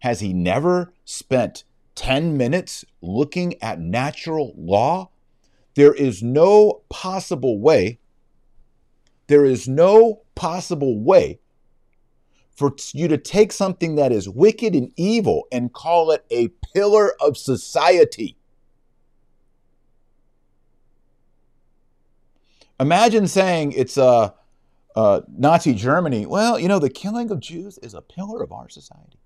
Has 0.00 0.20
he 0.20 0.32
never 0.32 0.92
spent 1.04 1.64
10 1.94 2.36
minutes 2.36 2.84
looking 3.00 3.60
at 3.62 3.80
natural 3.80 4.52
law 4.56 5.10
there 5.74 5.92
is 5.92 6.22
no 6.22 6.82
possible 6.88 7.58
way, 7.58 7.98
there 9.26 9.44
is 9.44 9.68
no 9.68 10.22
possible 10.34 10.98
way 10.98 11.40
for 12.54 12.74
you 12.92 13.08
to 13.08 13.18
take 13.18 13.52
something 13.52 13.96
that 13.96 14.12
is 14.12 14.28
wicked 14.28 14.74
and 14.74 14.92
evil 14.96 15.46
and 15.50 15.72
call 15.72 16.10
it 16.10 16.24
a 16.30 16.48
pillar 16.72 17.12
of 17.20 17.36
society. 17.36 18.36
Imagine 22.78 23.26
saying 23.28 23.72
it's 23.72 23.96
a, 23.96 24.34
a 24.96 25.22
Nazi 25.28 25.74
Germany. 25.74 26.26
Well, 26.26 26.58
you 26.58 26.68
know, 26.68 26.78
the 26.78 26.90
killing 26.90 27.30
of 27.30 27.40
Jews 27.40 27.78
is 27.78 27.94
a 27.94 28.02
pillar 28.02 28.42
of 28.42 28.52
our 28.52 28.68
society. 28.68 29.18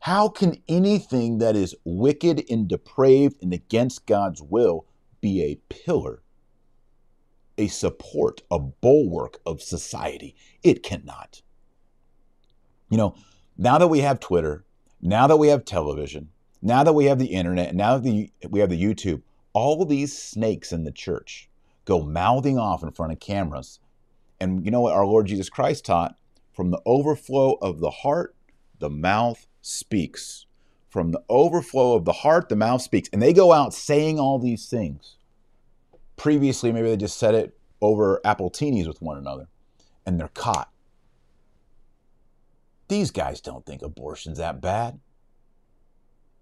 How 0.00 0.28
can 0.28 0.62
anything 0.68 1.38
that 1.38 1.56
is 1.56 1.74
wicked 1.84 2.44
and 2.50 2.68
depraved 2.68 3.42
and 3.42 3.54
against 3.54 4.06
God's 4.06 4.42
will 4.42 4.84
be 5.22 5.42
a 5.42 5.56
pillar, 5.70 6.20
a 7.56 7.68
support, 7.68 8.42
a 8.50 8.58
bulwark 8.58 9.40
of 9.46 9.62
society? 9.62 10.34
It 10.62 10.82
cannot. 10.82 11.42
You 12.90 12.98
know, 12.98 13.14
now 13.56 13.78
that 13.78 13.88
we 13.88 14.00
have 14.00 14.20
Twitter, 14.20 14.64
now 15.00 15.26
that 15.26 15.36
we 15.36 15.48
have 15.48 15.64
television, 15.64 16.30
now 16.62 16.82
that 16.82 16.92
we 16.92 17.06
have 17.06 17.18
the 17.18 17.26
internet, 17.26 17.74
now 17.74 17.98
that 17.98 18.30
we 18.50 18.60
have 18.60 18.70
the 18.70 18.82
YouTube, 18.82 19.22
all 19.52 19.84
these 19.84 20.16
snakes 20.16 20.72
in 20.72 20.84
the 20.84 20.92
church 20.92 21.48
go 21.84 22.02
mouthing 22.02 22.58
off 22.58 22.82
in 22.82 22.90
front 22.90 23.12
of 23.12 23.20
cameras. 23.20 23.78
And 24.40 24.64
you 24.64 24.70
know 24.70 24.80
what 24.80 24.94
our 24.94 25.06
Lord 25.06 25.26
Jesus 25.26 25.48
Christ 25.48 25.84
taught? 25.84 26.16
From 26.52 26.70
the 26.70 26.80
overflow 26.86 27.58
of 27.60 27.80
the 27.80 27.90
heart, 27.90 28.34
the 28.78 28.90
mouth 28.90 29.46
speaks. 29.60 30.46
From 30.88 31.10
the 31.10 31.22
overflow 31.28 31.94
of 31.94 32.04
the 32.04 32.12
heart, 32.12 32.48
the 32.48 32.56
mouth 32.56 32.82
speaks. 32.82 33.08
And 33.12 33.20
they 33.20 33.32
go 33.32 33.52
out 33.52 33.74
saying 33.74 34.18
all 34.18 34.38
these 34.38 34.68
things. 34.68 35.16
Previously, 36.16 36.72
maybe 36.72 36.88
they 36.88 36.96
just 36.96 37.18
said 37.18 37.34
it 37.34 37.56
over 37.80 38.20
appletinis 38.24 38.86
with 38.86 39.02
one 39.02 39.18
another, 39.18 39.48
and 40.06 40.18
they're 40.18 40.28
caught. 40.28 40.70
These 42.88 43.10
guys 43.10 43.40
don't 43.40 43.64
think 43.66 43.82
abortion's 43.82 44.38
that 44.38 44.60
bad, 44.60 45.00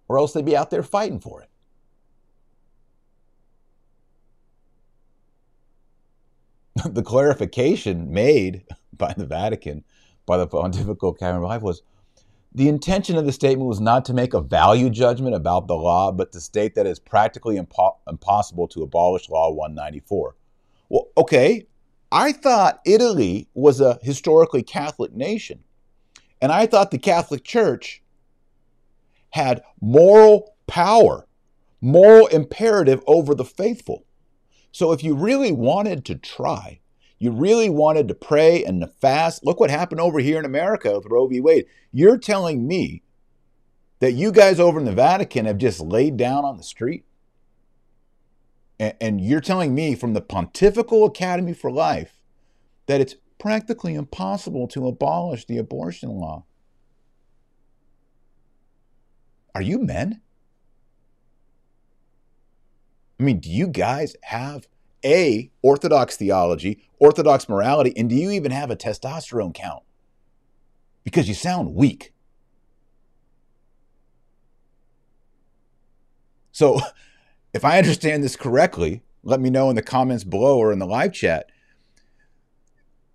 or 0.08 0.18
else 0.18 0.32
they'd 0.32 0.44
be 0.44 0.56
out 0.56 0.70
there 0.70 0.82
fighting 0.82 1.20
for 1.20 1.42
it. 1.42 1.48
the 6.94 7.02
clarification 7.02 8.12
made 8.12 8.64
by 8.96 9.14
the 9.16 9.26
Vatican, 9.26 9.84
by 10.26 10.36
the 10.36 10.46
Pontifical 10.46 11.10
Academy 11.10 11.44
of 11.44 11.48
Life, 11.48 11.62
was 11.62 11.82
the 12.54 12.68
intention 12.68 13.16
of 13.16 13.24
the 13.24 13.32
statement 13.32 13.68
was 13.68 13.80
not 13.80 14.04
to 14.04 14.14
make 14.14 14.34
a 14.34 14.40
value 14.40 14.90
judgment 14.90 15.34
about 15.34 15.66
the 15.66 15.74
law, 15.74 16.12
but 16.12 16.32
to 16.32 16.40
state 16.40 16.74
that 16.74 16.86
it's 16.86 16.98
practically 16.98 17.56
impo- 17.58 17.96
impossible 18.06 18.68
to 18.68 18.82
abolish 18.82 19.30
Law 19.30 19.50
194. 19.50 20.36
Well, 20.90 21.08
okay, 21.16 21.66
I 22.10 22.32
thought 22.32 22.82
Italy 22.84 23.48
was 23.54 23.80
a 23.80 23.98
historically 24.02 24.62
Catholic 24.62 25.14
nation, 25.14 25.60
and 26.42 26.52
I 26.52 26.66
thought 26.66 26.90
the 26.90 26.98
Catholic 26.98 27.42
Church 27.42 28.02
had 29.30 29.62
moral 29.80 30.54
power, 30.66 31.26
moral 31.80 32.26
imperative 32.26 33.02
over 33.06 33.34
the 33.34 33.46
faithful. 33.46 34.04
So 34.72 34.92
if 34.92 35.02
you 35.02 35.14
really 35.14 35.52
wanted 35.52 36.04
to 36.06 36.16
try 36.16 36.80
you 37.22 37.30
really 37.30 37.70
wanted 37.70 38.08
to 38.08 38.16
pray 38.16 38.64
and 38.64 38.80
to 38.80 38.88
fast. 38.88 39.46
Look 39.46 39.60
what 39.60 39.70
happened 39.70 40.00
over 40.00 40.18
here 40.18 40.40
in 40.40 40.44
America 40.44 40.92
with 40.92 41.06
Roe 41.06 41.28
v. 41.28 41.40
Wade. 41.40 41.66
You're 41.92 42.18
telling 42.18 42.66
me 42.66 43.04
that 44.00 44.14
you 44.14 44.32
guys 44.32 44.58
over 44.58 44.80
in 44.80 44.86
the 44.86 44.90
Vatican 44.90 45.46
have 45.46 45.58
just 45.58 45.78
laid 45.78 46.16
down 46.16 46.44
on 46.44 46.56
the 46.56 46.64
street? 46.64 47.04
And, 48.80 49.20
you're 49.20 49.40
telling 49.40 49.72
me 49.72 49.94
from 49.94 50.14
the 50.14 50.20
Pontifical 50.20 51.04
Academy 51.04 51.54
for 51.54 51.70
Life 51.70 52.20
that 52.86 53.00
it's 53.00 53.14
practically 53.38 53.94
impossible 53.94 54.66
to 54.66 54.88
abolish 54.88 55.44
the 55.44 55.58
abortion 55.58 56.10
law. 56.10 56.44
Are 59.54 59.62
you 59.62 59.78
men? 59.78 60.22
I 63.20 63.22
mean, 63.22 63.38
do 63.38 63.48
you 63.48 63.68
guys 63.68 64.16
have 64.24 64.66
a 65.04 65.50
orthodox 65.62 66.16
theology, 66.16 66.82
orthodox 66.98 67.48
morality, 67.48 67.92
and 67.96 68.08
do 68.08 68.14
you 68.14 68.30
even 68.30 68.50
have 68.50 68.70
a 68.70 68.76
testosterone 68.76 69.54
count? 69.54 69.82
Because 71.04 71.28
you 71.28 71.34
sound 71.34 71.74
weak. 71.74 72.12
So, 76.52 76.80
if 77.54 77.64
I 77.64 77.78
understand 77.78 78.22
this 78.22 78.36
correctly, 78.36 79.02
let 79.22 79.40
me 79.40 79.50
know 79.50 79.70
in 79.70 79.76
the 79.76 79.82
comments 79.82 80.24
below 80.24 80.58
or 80.58 80.72
in 80.72 80.78
the 80.78 80.86
live 80.86 81.12
chat. 81.12 81.50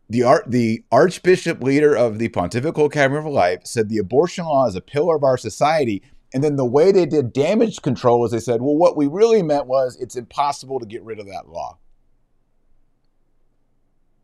The, 0.09 0.23
art, 0.23 0.45
the 0.47 0.83
Archbishop 0.89 1.61
leader 1.61 1.93
of 1.93 2.17
the 2.17 2.29
Pontifical 2.29 2.85
Academy 2.85 3.17
of 3.17 3.25
Life 3.25 3.61
said 3.65 3.89
the 3.89 3.97
abortion 3.97 4.45
law 4.45 4.65
is 4.65 4.75
a 4.75 4.81
pillar 4.81 5.17
of 5.17 5.23
our 5.23 5.37
society. 5.37 6.01
And 6.33 6.43
then 6.43 6.55
the 6.55 6.65
way 6.65 6.91
they 6.91 7.05
did 7.05 7.33
damage 7.33 7.81
control 7.81 8.25
is 8.25 8.31
they 8.31 8.39
said, 8.39 8.61
well, 8.61 8.75
what 8.75 8.97
we 8.97 9.07
really 9.07 9.41
meant 9.41 9.65
was 9.65 9.95
it's 9.97 10.15
impossible 10.15 10.79
to 10.79 10.85
get 10.85 11.03
rid 11.03 11.19
of 11.19 11.27
that 11.27 11.47
law. 11.47 11.77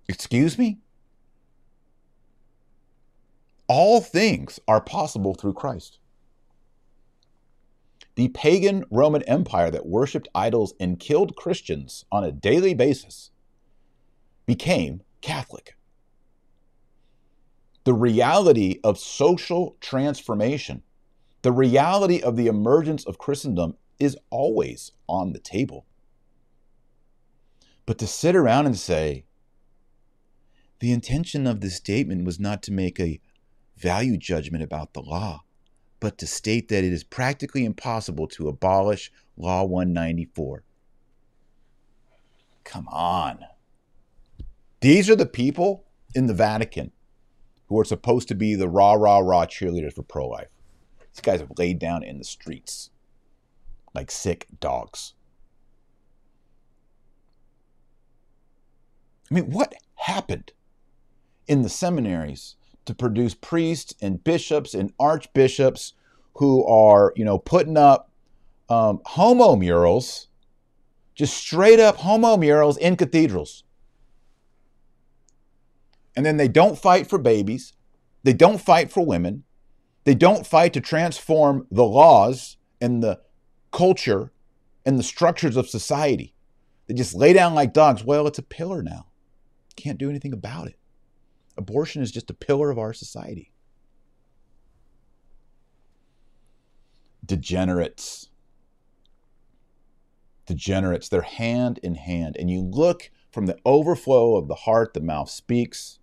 Excuse 0.09 0.57
me? 0.57 0.79
All 3.67 4.01
things 4.01 4.59
are 4.67 4.81
possible 4.81 5.33
through 5.33 5.53
Christ. 5.53 5.99
The 8.15 8.27
pagan 8.27 8.83
Roman 8.91 9.23
Empire 9.23 9.71
that 9.71 9.87
worshiped 9.87 10.27
idols 10.35 10.73
and 10.79 10.99
killed 10.99 11.35
Christians 11.35 12.05
on 12.11 12.23
a 12.23 12.31
daily 12.31 12.73
basis 12.73 13.31
became 14.45 15.01
Catholic. 15.21 15.75
The 17.85 17.93
reality 17.93 18.79
of 18.83 18.99
social 18.99 19.75
transformation, 19.81 20.83
the 21.43 21.51
reality 21.51 22.21
of 22.21 22.35
the 22.35 22.47
emergence 22.47 23.05
of 23.05 23.17
Christendom 23.17 23.75
is 23.99 24.17
always 24.29 24.91
on 25.07 25.33
the 25.33 25.39
table. 25.39 25.85
But 27.85 27.97
to 27.99 28.07
sit 28.07 28.35
around 28.35 28.65
and 28.65 28.77
say, 28.77 29.25
the 30.79 30.91
intention 30.91 31.45
of 31.45 31.59
this 31.59 31.75
statement 31.75 32.25
was 32.25 32.39
not 32.39 32.63
to 32.63 32.71
make 32.71 32.99
a 32.99 33.19
value 33.77 34.17
judgment 34.17 34.63
about 34.63 34.93
the 34.93 35.01
law, 35.01 35.43
but 35.99 36.17
to 36.17 36.27
state 36.27 36.69
that 36.69 36.83
it 36.83 36.93
is 36.93 37.03
practically 37.03 37.65
impossible 37.65 38.27
to 38.27 38.47
abolish 38.47 39.11
Law 39.35 39.63
194. 39.63 40.63
Come 42.63 42.87
on. 42.87 43.39
These 44.79 45.09
are 45.09 45.15
the 45.15 45.25
people 45.25 45.85
in 46.15 46.27
the 46.27 46.33
Vatican 46.33 46.91
who 47.67 47.79
are 47.79 47.85
supposed 47.85 48.27
to 48.29 48.35
be 48.35 48.55
the 48.55 48.69
rah, 48.69 48.93
rah, 48.93 49.19
rah 49.19 49.45
cheerleaders 49.45 49.93
for 49.93 50.03
pro 50.03 50.27
life. 50.27 50.47
These 51.13 51.21
guys 51.21 51.39
have 51.39 51.51
laid 51.57 51.79
down 51.79 52.03
in 52.03 52.17
the 52.17 52.23
streets 52.23 52.89
like 53.93 54.09
sick 54.09 54.47
dogs. 54.59 55.13
I 59.29 59.35
mean, 59.35 59.51
what 59.51 59.73
happened 59.95 60.51
in 61.47 61.61
the 61.61 61.69
seminaries 61.69 62.55
to 62.85 62.93
produce 62.93 63.33
priests 63.33 63.93
and 64.01 64.23
bishops 64.23 64.73
and 64.73 64.93
archbishops 64.99 65.93
who 66.35 66.65
are, 66.65 67.13
you 67.15 67.23
know, 67.23 67.37
putting 67.37 67.77
up 67.77 68.09
um, 68.69 68.99
homo 69.05 69.55
murals, 69.55 70.27
just 71.15 71.35
straight 71.37 71.79
up 71.79 71.97
homo 71.97 72.37
murals 72.37 72.77
in 72.77 72.95
cathedrals. 72.95 73.63
And 76.15 76.25
then 76.25 76.37
they 76.37 76.47
don't 76.47 76.77
fight 76.77 77.07
for 77.07 77.17
babies. 77.17 77.73
They 78.23 78.33
don't 78.33 78.59
fight 78.59 78.91
for 78.91 79.05
women. 79.05 79.43
They 80.03 80.15
don't 80.15 80.45
fight 80.45 80.73
to 80.73 80.81
transform 80.81 81.67
the 81.71 81.85
laws 81.85 82.57
and 82.81 83.01
the 83.01 83.21
culture 83.71 84.31
and 84.85 84.99
the 84.99 85.03
structures 85.03 85.55
of 85.55 85.69
society. 85.69 86.33
They 86.87 86.93
just 86.93 87.15
lay 87.15 87.33
down 87.33 87.53
like 87.53 87.73
dogs. 87.73 88.03
Well, 88.03 88.27
it's 88.27 88.39
a 88.39 88.43
pillar 88.43 88.83
now. 88.83 89.07
Can't 89.75 89.97
do 89.97 90.09
anything 90.09 90.33
about 90.33 90.67
it. 90.67 90.77
Abortion 91.57 92.01
is 92.01 92.11
just 92.11 92.29
a 92.29 92.33
pillar 92.33 92.69
of 92.69 92.77
our 92.77 92.93
society. 92.93 93.51
Degenerates. 97.25 98.29
Degenerates, 100.45 101.07
they're 101.07 101.21
hand 101.21 101.79
in 101.81 101.95
hand. 101.95 102.35
And 102.37 102.49
you 102.49 102.61
look 102.61 103.09
from 103.31 103.45
the 103.45 103.57
overflow 103.65 104.35
of 104.35 104.47
the 104.49 104.55
heart, 104.55 104.93
the 104.93 104.99
mouth 104.99 105.29
speaks. 105.29 105.99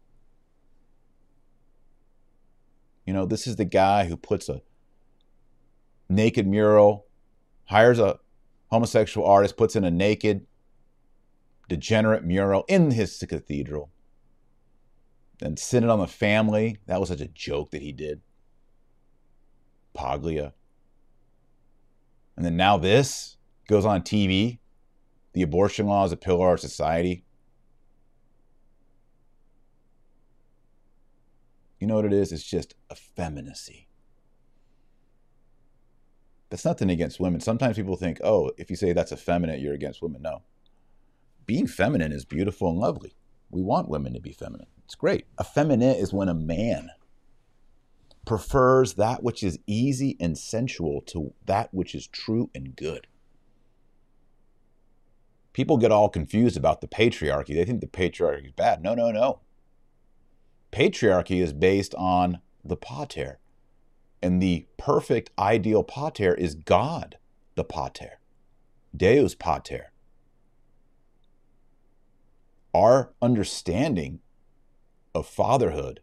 You 3.11 3.14
know, 3.14 3.27
this 3.27 3.49
is 3.49 3.57
the 3.57 3.64
guy 3.64 4.07
who 4.07 4.16
puts 4.16 4.49
a 4.49 4.62
naked 6.09 6.46
mural, 6.46 7.09
hires 7.64 7.99
a 7.99 8.20
homosexual 8.68 9.27
artist, 9.27 9.57
puts 9.57 9.75
in 9.75 9.83
a 9.83 9.90
naked, 9.90 10.46
degenerate 11.68 12.23
mural 12.23 12.64
in 12.68 12.92
his 12.92 13.18
cathedral 13.29 13.90
and 15.42 15.59
send 15.59 15.85
it 15.85 15.90
on 15.90 15.99
the 15.99 16.07
family. 16.07 16.77
That 16.87 17.01
was 17.01 17.09
such 17.09 17.20
a 17.20 17.27
joke 17.27 17.73
that 17.73 17.83
he 17.83 17.90
did. 17.90 18.20
Paglia. 19.92 20.53
And 22.37 22.46
then 22.46 22.57
now 22.57 22.79
this 22.79 23.38
goes 23.66 23.85
on 23.85 24.03
TV. 24.03 24.61
The 25.33 25.42
abortion 25.42 25.87
law 25.87 26.05
is 26.05 26.12
a 26.12 26.16
pillar 26.16 26.55
of 26.55 26.61
society. 26.61 27.25
You 31.81 31.87
know 31.87 31.97
what 31.97 32.05
it 32.05 32.12
is? 32.12 32.31
It's 32.31 32.45
just 32.45 32.75
effeminacy. 32.93 33.88
That's 36.51 36.64
nothing 36.64 36.90
against 36.90 37.21
women. 37.21 37.40
Sometimes 37.40 37.77
people 37.77 37.97
think, 37.97 38.21
oh, 38.23 38.51
if 38.59 38.71
you 38.71 38.77
say 38.77 38.93
that's 38.93 39.12
effeminate, 39.12 39.61
you're 39.61 39.75
against 39.75 40.03
women. 40.03 40.21
No. 40.21 40.43
Being 41.47 41.66
feminine 41.66 42.12
is 42.12 42.25
beautiful 42.25 42.69
and 42.69 42.79
lovely. 42.79 43.14
We 43.51 43.62
want 43.62 43.88
women 43.88 44.12
to 44.14 44.21
be 44.21 44.33
feminine. 44.33 44.66
It's 44.85 44.95
great. 44.95 45.27
Effeminate 45.40 45.97
is 45.97 46.12
when 46.12 46.29
a 46.29 46.35
man 46.35 46.90
prefers 48.27 48.95
that 48.95 49.23
which 49.23 49.43
is 49.43 49.59
easy 49.66 50.16
and 50.21 50.37
sensual 50.37 51.01
to 51.01 51.33
that 51.47 51.73
which 51.73 51.95
is 51.95 52.07
true 52.07 52.51
and 52.55 52.77
good. 52.77 53.07
People 55.53 55.79
get 55.79 55.93
all 55.93 56.09
confused 56.09 56.57
about 56.57 56.81
the 56.81 56.87
patriarchy. 56.87 57.55
They 57.55 57.64
think 57.64 57.81
the 57.81 57.87
patriarchy 57.87 58.47
is 58.47 58.53
bad. 58.53 58.83
No, 58.83 58.95
no, 58.95 59.11
no. 59.11 59.40
Patriarchy 60.73 61.43
is 61.43 61.53
based 61.53 61.95
on 61.97 62.41
the 62.65 62.77
pater. 62.77 63.39
And 64.23 64.43
the 64.43 64.67
perfect 64.77 65.31
ideal 65.39 65.83
pater 65.83 66.35
is 66.35 66.55
God, 66.55 67.17
the 67.55 67.65
pater. 67.65 68.21
Deus 68.95 69.35
pater. 69.35 69.93
Our 72.75 73.13
understanding 73.21 74.21
of 75.15 75.27
fatherhood, 75.27 76.01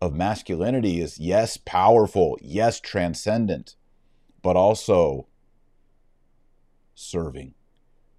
of 0.00 0.14
masculinity 0.14 1.00
is 1.00 1.18
yes, 1.18 1.56
powerful, 1.56 2.38
yes, 2.40 2.78
transcendent, 2.78 3.74
but 4.42 4.54
also 4.54 5.26
serving, 6.94 7.54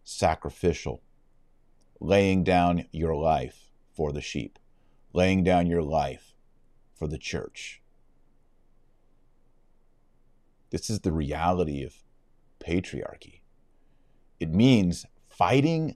sacrificial, 0.03 1.01
laying 1.99 2.43
down 2.43 2.85
your 2.91 3.15
life 3.15 3.69
for 3.93 4.11
the 4.11 4.21
sheep, 4.21 4.59
laying 5.13 5.43
down 5.43 5.67
your 5.67 5.83
life 5.83 6.33
for 6.95 7.07
the 7.07 7.17
church. 7.17 7.81
This 10.69 10.89
is 10.89 10.99
the 10.99 11.11
reality 11.11 11.83
of 11.83 11.95
patriarchy. 12.59 13.41
It 14.39 14.53
means 14.53 15.05
fighting 15.29 15.95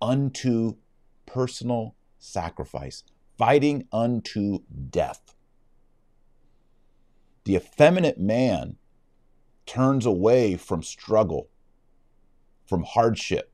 unto 0.00 0.76
personal 1.26 1.96
sacrifice, 2.18 3.02
fighting 3.36 3.86
unto 3.92 4.60
death. 4.90 5.34
The 7.44 7.56
effeminate 7.56 8.18
man 8.18 8.76
turns 9.66 10.06
away 10.06 10.56
from 10.56 10.82
struggle, 10.82 11.48
from 12.66 12.84
hardship, 12.84 13.52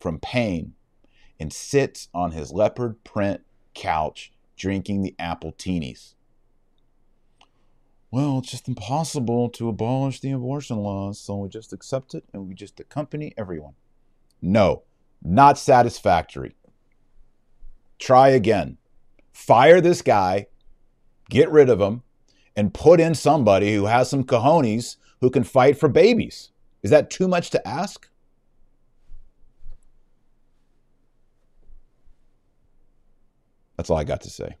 from 0.00 0.18
pain, 0.18 0.74
and 1.40 1.52
sits 1.52 2.08
on 2.12 2.32
his 2.32 2.52
leopard 2.52 3.02
print 3.04 3.42
couch 3.74 4.32
drinking 4.56 5.02
the 5.02 5.14
Appletinis. 5.18 6.14
Well, 8.10 8.38
it's 8.38 8.50
just 8.50 8.68
impossible 8.68 9.50
to 9.50 9.68
abolish 9.68 10.20
the 10.20 10.32
abortion 10.32 10.78
laws, 10.78 11.20
so 11.20 11.36
we 11.36 11.48
just 11.48 11.72
accept 11.72 12.14
it 12.14 12.24
and 12.32 12.48
we 12.48 12.54
just 12.54 12.80
accompany 12.80 13.34
everyone. 13.36 13.74
No, 14.40 14.84
not 15.22 15.58
satisfactory. 15.58 16.56
Try 17.98 18.30
again. 18.30 18.78
Fire 19.32 19.80
this 19.80 20.02
guy, 20.02 20.46
get 21.28 21.50
rid 21.50 21.68
of 21.68 21.80
him, 21.80 22.02
and 22.56 22.74
put 22.74 22.98
in 22.98 23.14
somebody 23.14 23.74
who 23.74 23.86
has 23.86 24.08
some 24.08 24.24
cojones 24.24 24.96
who 25.20 25.30
can 25.30 25.44
fight 25.44 25.78
for 25.78 25.88
babies. 25.88 26.50
Is 26.82 26.90
that 26.90 27.10
too 27.10 27.28
much 27.28 27.50
to 27.50 27.68
ask? 27.68 28.08
That's 33.78 33.88
all 33.90 33.96
I 33.96 34.04
got 34.04 34.20
to 34.22 34.30
say. 34.30 34.56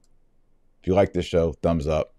If 0.80 0.86
you 0.86 0.94
like 0.94 1.12
this 1.12 1.26
show, 1.26 1.52
thumbs 1.52 1.86
up. 1.86 2.14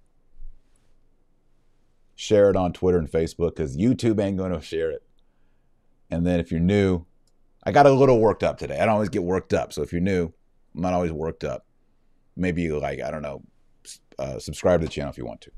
Share 2.16 2.50
it 2.50 2.58
on 2.58 2.74
Twitter 2.74 3.00
and 3.00 3.10
Facebook 3.10 3.56
because 3.56 3.78
YouTube 3.78 4.20
ain't 4.22 4.38
going 4.38 4.52
to 4.52 4.62
share 4.62 4.92
it. 4.92 5.02
And 6.12 6.28
then 6.28 6.42
if 6.42 6.52
you're 6.52 6.60
new, 6.60 7.06
I 7.64 7.72
got 7.72 7.86
a 7.86 7.92
little 7.92 8.20
worked 8.20 8.44
up 8.44 8.58
today. 8.58 8.78
I 8.78 8.86
don't 8.86 8.96
always 8.96 9.10
get 9.10 9.24
worked 9.24 9.54
up. 9.54 9.72
So 9.72 9.82
if 9.82 9.94
you're 9.94 10.02
new, 10.02 10.34
I'm 10.76 10.82
not 10.82 10.94
always 10.94 11.14
worked 11.14 11.46
up. 11.46 11.66
Maybe 12.36 12.64
you 12.64 12.78
like, 12.80 13.02
I 13.02 13.12
don't 13.12 13.22
know, 13.22 13.44
uh, 14.18 14.38
subscribe 14.38 14.82
to 14.82 14.88
the 14.88 14.92
channel 14.92 15.10
if 15.10 15.18
you 15.18 15.26
want 15.26 15.42
to. 15.42 15.52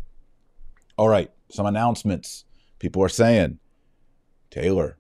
All 0.97 1.09
right, 1.09 1.31
some 1.49 1.65
announcements. 1.65 2.45
People 2.77 3.03
are 3.03 3.09
saying, 3.09 3.57
Taylor, 4.51 4.99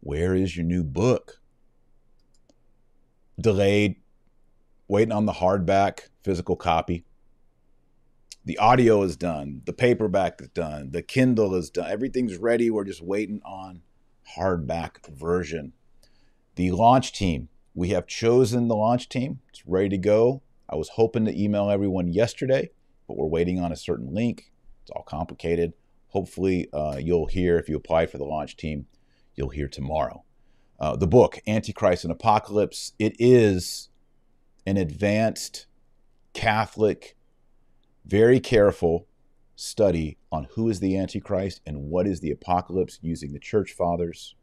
where 0.00 0.34
is 0.34 0.56
your 0.56 0.64
new 0.64 0.82
book? 0.82 1.40
Delayed, 3.38 3.96
waiting 4.88 5.12
on 5.12 5.26
the 5.26 5.34
hardback 5.34 6.08
physical 6.24 6.56
copy. 6.56 7.04
The 8.44 8.58
audio 8.58 9.02
is 9.02 9.16
done. 9.16 9.60
The 9.66 9.74
paperback 9.74 10.40
is 10.40 10.48
done. 10.48 10.90
The 10.90 11.02
Kindle 11.02 11.54
is 11.54 11.68
done. 11.68 11.90
Everything's 11.90 12.38
ready. 12.38 12.70
We're 12.70 12.84
just 12.84 13.02
waiting 13.02 13.42
on 13.44 13.82
hardback 14.36 15.06
version. 15.06 15.74
The 16.54 16.70
launch 16.70 17.12
team. 17.12 17.48
We 17.74 17.90
have 17.90 18.06
chosen 18.06 18.68
the 18.68 18.74
launch 18.74 19.08
team. 19.08 19.40
It's 19.50 19.66
ready 19.66 19.90
to 19.90 19.98
go. 19.98 20.42
I 20.68 20.76
was 20.76 20.90
hoping 20.90 21.26
to 21.26 21.40
email 21.40 21.70
everyone 21.70 22.08
yesterday, 22.08 22.70
but 23.06 23.16
we're 23.16 23.26
waiting 23.26 23.60
on 23.60 23.70
a 23.70 23.76
certain 23.76 24.14
link. 24.14 24.50
It's 24.82 24.90
all 24.90 25.02
complicated. 25.02 25.74
Hopefully, 26.08 26.68
uh, 26.72 26.96
you'll 26.98 27.26
hear 27.26 27.58
if 27.58 27.68
you 27.68 27.76
apply 27.76 28.06
for 28.06 28.16
the 28.16 28.24
launch 28.24 28.56
team, 28.56 28.86
you'll 29.34 29.50
hear 29.50 29.68
tomorrow. 29.68 30.24
Uh, 30.80 30.96
the 30.96 31.06
book, 31.06 31.38
Antichrist 31.46 32.04
and 32.04 32.12
Apocalypse, 32.12 32.92
it 32.98 33.14
is 33.18 33.87
an 34.68 34.76
advanced 34.76 35.64
Catholic, 36.34 37.16
very 38.04 38.38
careful 38.38 39.06
study 39.56 40.18
on 40.30 40.46
who 40.52 40.68
is 40.68 40.80
the 40.80 40.94
Antichrist 40.94 41.62
and 41.64 41.88
what 41.88 42.06
is 42.06 42.20
the 42.20 42.30
apocalypse 42.30 42.98
using 43.00 43.32
the 43.32 43.38
church 43.38 43.72
fathers, 43.72 44.34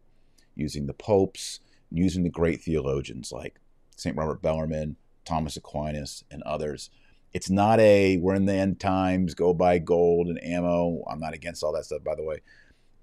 using 0.56 0.88
the 0.88 0.96
popes, 0.96 1.60
using 1.92 2.24
the 2.24 2.32
great 2.32 2.60
theologians 2.60 3.32
like 3.32 3.60
St. 3.98 4.18
Robert 4.18 4.42
Bellarmine, 4.42 4.96
Thomas 5.26 5.58
Aquinas, 5.58 6.24
and 6.32 6.42
others. 6.42 6.90
It's 7.32 7.52
not 7.52 7.80
a 7.80 8.18
we're 8.18 8.34
in 8.34 8.48
the 8.48 8.54
end 8.54 8.80
times, 8.80 9.36
go 9.36 9.54
buy 9.54 9.78
gold 9.78 10.28
and 10.28 10.44
ammo. 10.44 11.04
I'm 11.08 11.20
not 11.20 11.36
against 11.36 11.64
all 11.64 11.74
that 11.74 11.86
stuff, 11.86 12.04
by 12.04 12.16
the 12.16 12.24
way. 12.24 12.42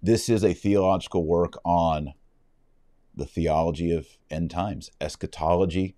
This 0.02 0.28
is 0.28 0.42
a 0.42 0.54
theological 0.54 1.24
work 1.24 1.52
on 1.64 2.14
the 3.14 3.26
theology 3.26 3.94
of 3.94 4.08
end 4.28 4.50
times, 4.50 4.90
eschatology. 5.00 5.94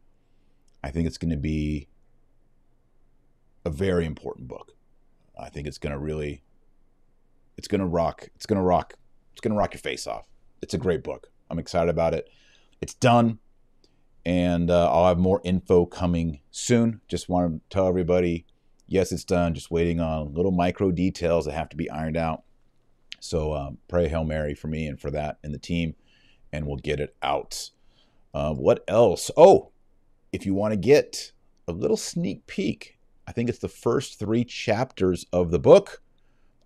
I 0.84 0.90
think 0.90 1.06
it's 1.06 1.16
going 1.16 1.30
to 1.30 1.38
be 1.38 1.88
a 3.64 3.70
very 3.70 4.04
important 4.04 4.48
book. 4.48 4.72
I 5.40 5.48
think 5.48 5.66
it's 5.66 5.78
going 5.78 5.94
to 5.94 5.98
really, 5.98 6.42
it's 7.56 7.68
going 7.68 7.80
to 7.80 7.86
rock. 7.86 8.28
It's 8.36 8.44
going 8.44 8.58
to 8.58 8.62
rock. 8.62 8.92
It's 9.32 9.40
going 9.40 9.54
to 9.54 9.58
rock 9.58 9.72
your 9.72 9.80
face 9.80 10.06
off. 10.06 10.28
It's 10.60 10.74
a 10.74 10.78
great 10.78 11.02
book. 11.02 11.30
I'm 11.48 11.58
excited 11.58 11.88
about 11.88 12.12
it. 12.12 12.28
It's 12.82 12.92
done 12.92 13.38
and 14.26 14.70
uh, 14.70 14.92
I'll 14.92 15.06
have 15.06 15.16
more 15.16 15.40
info 15.42 15.86
coming 15.86 16.40
soon. 16.50 17.00
Just 17.08 17.30
want 17.30 17.54
to 17.54 17.74
tell 17.74 17.88
everybody, 17.88 18.44
yes, 18.86 19.10
it's 19.10 19.24
done. 19.24 19.54
Just 19.54 19.70
waiting 19.70 20.00
on 20.00 20.34
little 20.34 20.52
micro 20.52 20.90
details 20.90 21.46
that 21.46 21.52
have 21.52 21.70
to 21.70 21.76
be 21.76 21.90
ironed 21.90 22.18
out. 22.18 22.42
So 23.20 23.54
um, 23.54 23.78
pray 23.88 24.08
Hail 24.08 24.24
Mary 24.24 24.54
for 24.54 24.68
me 24.68 24.86
and 24.86 25.00
for 25.00 25.10
that 25.12 25.38
and 25.42 25.54
the 25.54 25.58
team, 25.58 25.94
and 26.52 26.66
we'll 26.66 26.76
get 26.76 27.00
it 27.00 27.16
out. 27.22 27.70
Uh, 28.34 28.52
what 28.52 28.84
else? 28.86 29.30
Oh, 29.34 29.70
if 30.34 30.44
you 30.44 30.52
want 30.52 30.72
to 30.72 30.76
get 30.76 31.30
a 31.68 31.72
little 31.72 31.96
sneak 31.96 32.44
peek, 32.48 32.98
I 33.24 33.30
think 33.30 33.48
it's 33.48 33.60
the 33.60 33.68
first 33.68 34.18
three 34.18 34.44
chapters 34.44 35.24
of 35.32 35.52
the 35.52 35.60
book. 35.60 36.02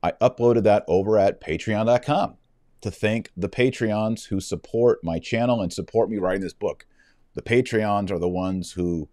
I 0.02 0.12
uploaded 0.22 0.62
that 0.62 0.84
over 0.88 1.18
at 1.18 1.42
patreon.com 1.42 2.38
to 2.80 2.90
thank 2.90 3.30
the 3.36 3.48
Patreons 3.50 4.28
who 4.28 4.40
support 4.40 5.04
my 5.04 5.18
channel 5.18 5.60
and 5.60 5.70
support 5.70 6.08
me 6.08 6.16
writing 6.16 6.40
this 6.40 6.54
book. 6.54 6.86
The 7.34 7.42
Patreons 7.42 8.10
are 8.10 8.18
the 8.18 8.28
ones 8.28 8.72
who 8.72 9.10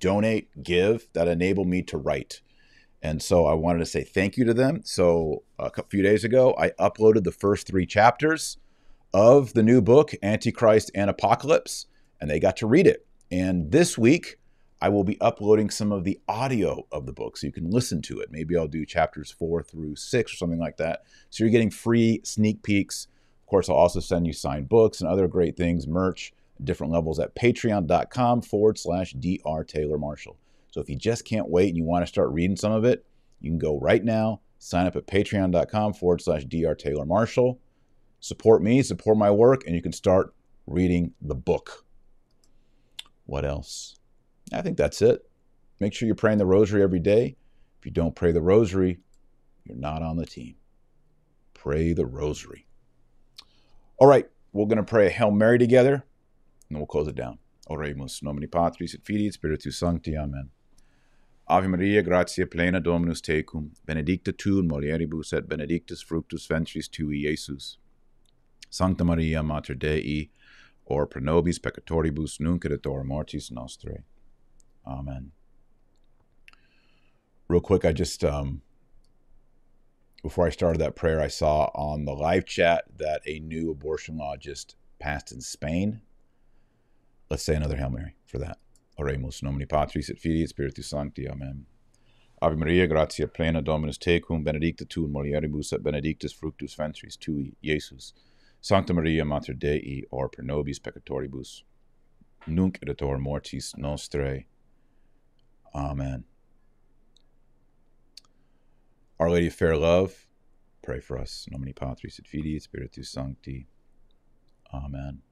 donate, 0.00 0.62
give, 0.62 1.06
that 1.12 1.28
enable 1.28 1.66
me 1.66 1.82
to 1.82 1.98
write. 1.98 2.40
And 3.02 3.22
so 3.22 3.44
I 3.44 3.52
wanted 3.52 3.80
to 3.80 3.86
say 3.86 4.02
thank 4.02 4.38
you 4.38 4.46
to 4.46 4.54
them. 4.54 4.80
So 4.84 5.42
a 5.58 5.70
few 5.90 6.02
days 6.02 6.24
ago, 6.24 6.54
I 6.58 6.70
uploaded 6.80 7.24
the 7.24 7.32
first 7.32 7.66
three 7.66 7.84
chapters 7.84 8.56
of 9.12 9.52
the 9.52 9.62
new 9.62 9.82
book, 9.82 10.12
Antichrist 10.22 10.90
and 10.94 11.10
Apocalypse, 11.10 11.84
and 12.18 12.30
they 12.30 12.40
got 12.40 12.56
to 12.58 12.66
read 12.66 12.86
it. 12.86 13.04
And 13.30 13.70
this 13.70 13.98
week, 13.98 14.38
I 14.80 14.88
will 14.88 15.04
be 15.04 15.20
uploading 15.20 15.70
some 15.70 15.90
of 15.90 16.04
the 16.04 16.20
audio 16.28 16.86
of 16.92 17.04
the 17.04 17.12
book 17.12 17.36
so 17.36 17.46
you 17.46 17.52
can 17.52 17.70
listen 17.70 18.00
to 18.02 18.20
it. 18.20 18.30
Maybe 18.30 18.56
I'll 18.56 18.68
do 18.68 18.86
chapters 18.86 19.30
four 19.30 19.62
through 19.62 19.96
six 19.96 20.32
or 20.32 20.36
something 20.36 20.60
like 20.60 20.76
that. 20.76 21.02
So 21.30 21.42
you're 21.42 21.50
getting 21.50 21.70
free 21.70 22.20
sneak 22.22 22.62
peeks. 22.62 23.08
Of 23.42 23.50
course, 23.50 23.68
I'll 23.68 23.76
also 23.76 24.00
send 24.00 24.26
you 24.26 24.32
signed 24.32 24.68
books 24.68 25.00
and 25.00 25.10
other 25.10 25.26
great 25.26 25.56
things, 25.56 25.86
merch 25.86 26.32
different 26.62 26.92
levels 26.92 27.18
at 27.18 27.34
patreon.com 27.34 28.42
forward 28.42 28.78
slash 28.78 29.12
Dr. 29.12 29.64
Taylor 29.64 29.98
Marshall. 29.98 30.36
So 30.70 30.80
if 30.80 30.88
you 30.88 30.96
just 30.96 31.24
can't 31.24 31.48
wait 31.48 31.68
and 31.68 31.76
you 31.76 31.84
want 31.84 32.02
to 32.02 32.06
start 32.06 32.30
reading 32.30 32.56
some 32.56 32.72
of 32.72 32.84
it, 32.84 33.04
you 33.40 33.50
can 33.50 33.58
go 33.58 33.78
right 33.78 34.02
now, 34.02 34.40
sign 34.58 34.86
up 34.86 34.96
at 34.96 35.06
patreon.com 35.06 35.94
forward 35.94 36.20
slash 36.20 36.44
Dr. 36.44 36.74
Taylor 36.74 37.04
Marshall. 37.06 37.60
Support 38.20 38.62
me, 38.62 38.82
support 38.82 39.16
my 39.16 39.30
work, 39.30 39.62
and 39.66 39.74
you 39.74 39.82
can 39.82 39.92
start 39.92 40.34
reading 40.66 41.14
the 41.22 41.36
book. 41.36 41.84
What 43.28 43.44
else? 43.44 43.94
I 44.54 44.62
think 44.62 44.78
that's 44.78 45.02
it. 45.02 45.20
Make 45.80 45.92
sure 45.92 46.06
you're 46.06 46.14
praying 46.14 46.38
the 46.38 46.46
rosary 46.46 46.82
every 46.82 46.98
day. 46.98 47.36
If 47.78 47.84
you 47.84 47.92
don't 47.92 48.14
pray 48.14 48.32
the 48.32 48.40
rosary, 48.40 49.00
you're 49.64 49.76
not 49.76 50.00
on 50.00 50.16
the 50.16 50.24
team. 50.24 50.54
Pray 51.52 51.92
the 51.92 52.06
rosary. 52.06 52.66
All 53.98 54.08
right, 54.08 54.26
we're 54.54 54.64
going 54.64 54.78
to 54.78 54.82
pray 54.82 55.08
a 55.08 55.10
Hail 55.10 55.30
Mary 55.30 55.58
together 55.58 56.06
and 56.70 56.78
we'll 56.78 56.86
close 56.86 57.06
it 57.06 57.16
down. 57.16 57.38
Oremus 57.68 58.22
nomini 58.22 58.46
Patris 58.46 58.94
et 58.94 59.04
Filii 59.04 59.30
Spiritus 59.30 59.76
Sancti. 59.76 60.16
Amen. 60.16 60.48
Ave 61.48 61.68
Maria, 61.68 62.02
gratia 62.02 62.46
plena 62.46 62.80
Dominus 62.80 63.20
tecum, 63.20 63.72
benedicta 63.86 64.32
tu 64.32 64.58
in 64.58 64.70
mulieribus 64.70 65.34
et 65.34 65.46
benedictus 65.46 66.00
fructus 66.00 66.46
ventris 66.46 66.88
tui, 66.88 67.24
Iesus. 67.26 67.76
Sancta 68.70 69.04
Maria, 69.04 69.42
Mater 69.42 69.74
Dei, 69.74 70.30
or 70.88 71.06
pro 71.06 71.20
nobis 71.20 71.58
peccatoribus, 71.58 72.40
nunc 72.40 72.64
et 72.64 72.86
mortis 73.04 73.50
nostrae. 73.50 74.02
Amen. 74.86 75.32
Real 77.46 77.60
quick, 77.60 77.84
I 77.84 77.92
just, 77.92 78.24
um, 78.24 78.62
before 80.22 80.46
I 80.46 80.50
started 80.50 80.80
that 80.80 80.96
prayer, 80.96 81.20
I 81.20 81.28
saw 81.28 81.70
on 81.74 82.04
the 82.04 82.14
live 82.14 82.46
chat 82.46 82.84
that 82.96 83.22
a 83.26 83.38
new 83.38 83.70
abortion 83.70 84.16
law 84.16 84.36
just 84.36 84.76
passed 84.98 85.30
in 85.30 85.40
Spain. 85.40 86.00
Let's 87.30 87.42
say 87.42 87.54
another 87.54 87.76
Hail 87.76 87.90
Mary 87.90 88.16
for 88.26 88.38
that. 88.38 88.58
Oremus 88.98 89.42
nomini 89.42 89.66
Patris 89.66 90.10
et 90.10 90.18
Filii 90.18 90.42
et 90.42 90.48
Spiritus 90.48 90.88
Sancti. 90.88 91.28
Amen. 91.28 91.66
Ave 92.40 92.56
Maria, 92.56 92.86
gratia 92.86 93.26
plena 93.28 93.60
Dominus 93.60 93.98
tecum, 93.98 94.44
benedicta 94.44 94.84
tu 94.88 95.04
in 95.04 95.12
mulieribus 95.12 95.72
et 95.72 95.82
benedictus 95.82 96.32
fructus 96.32 96.74
ventris 96.74 97.16
tui, 97.16 97.52
Iesus. 97.64 98.12
Sancta 98.60 98.92
Maria, 98.92 99.24
Mater 99.24 99.54
Dei, 99.54 100.04
or 100.10 100.28
per 100.28 100.42
nobis 100.42 100.78
peccatoribus, 100.78 101.62
nunc 102.46 102.78
hora 103.00 103.18
mortis 103.18 103.74
nostrae. 103.78 104.46
Amen. 105.74 106.24
Our 109.20 109.30
Lady 109.30 109.48
of 109.48 109.54
Fair 109.54 109.76
Love, 109.76 110.26
pray 110.82 111.00
for 111.00 111.18
us. 111.18 111.46
Nomini 111.50 111.72
Patris 111.72 112.18
et 112.18 112.26
Filii 112.26 112.58
Spiritus 112.58 113.10
Sancti. 113.10 113.66
Amen. 114.72 115.22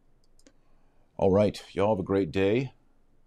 All 1.16 1.30
right, 1.30 1.62
y'all 1.72 1.94
have 1.94 2.00
a 2.00 2.02
great 2.02 2.30
day. 2.30 2.74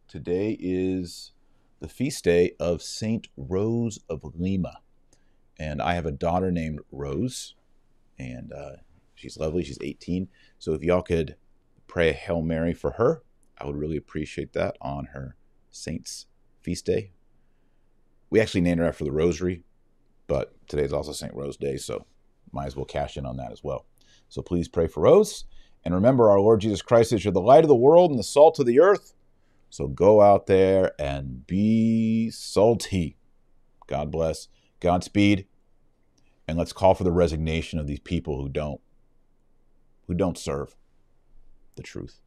Today 0.08 0.58
is 0.60 1.32
the 1.80 1.88
feast 1.88 2.24
day 2.24 2.52
of 2.60 2.82
Saint 2.82 3.28
Rose 3.38 4.00
of 4.10 4.22
Lima. 4.36 4.80
And 5.58 5.82
I 5.82 5.94
have 5.96 6.06
a 6.06 6.12
daughter 6.12 6.52
named 6.52 6.80
Rose, 6.92 7.56
and 8.18 8.54
uh, 8.54 8.78
she's 9.20 9.38
lovely. 9.38 9.64
She's 9.64 9.78
18. 9.82 10.28
So 10.58 10.74
if 10.74 10.84
y'all 10.84 11.02
could 11.02 11.36
pray 11.88 12.10
a 12.10 12.14
Hail 12.14 12.42
Mary 12.42 12.74
for 12.74 12.92
her, 12.92 13.24
I 13.58 13.66
would 13.66 13.76
really 13.76 13.98
appreciate 13.98 14.54
that 14.54 14.78
on 14.82 15.06
her 15.14 15.36
Saint's 15.70 16.28
feast 16.62 16.86
day. 16.86 17.12
We 18.30 18.40
actually 18.40 18.62
named 18.62 18.80
her 18.80 18.88
after 18.88 19.04
the 19.04 19.12
Rosary, 19.12 19.64
but 20.28 20.54
today's 20.68 20.94
also 20.94 21.12
St. 21.12 21.34
Rose 21.34 21.58
Day, 21.58 21.78
so 21.78 22.06
might 22.52 22.68
as 22.68 22.76
well 22.76 22.86
cash 22.86 23.18
in 23.18 23.26
on 23.26 23.38
that 23.38 23.52
as 23.52 23.64
well. 23.64 23.86
So 24.30 24.42
please 24.42 24.68
pray 24.68 24.88
for 24.88 25.02
Rose. 25.02 25.46
And 25.84 25.94
remember, 25.94 26.30
our 26.30 26.40
Lord 26.40 26.62
Jesus 26.62 26.82
Christ 26.82 27.14
is 27.14 27.24
you're 27.24 27.34
the 27.34 27.42
light 27.42 27.64
of 27.64 27.70
the 27.70 27.76
world 27.76 28.12
and 28.12 28.20
the 28.20 28.24
salt 28.24 28.60
of 28.60 28.66
the 28.66 28.80
earth. 28.80 29.14
So 29.70 29.88
go 29.88 30.22
out 30.22 30.48
there 30.48 30.92
and 31.00 31.46
be 31.48 32.30
salty. 32.32 33.18
God 33.88 34.12
bless. 34.12 34.48
Godspeed. 34.80 35.48
And 36.48 36.58
let's 36.58 36.74
call 36.74 36.96
for 36.96 37.04
the 37.04 37.12
resignation 37.12 37.80
of 37.80 37.88
these 37.88 38.00
people 38.00 38.42
who 38.42 38.50
don't 38.50 38.82
who 40.10 40.16
don't 40.16 40.40
serve 40.40 40.76
the 41.76 41.84
truth. 41.84 42.20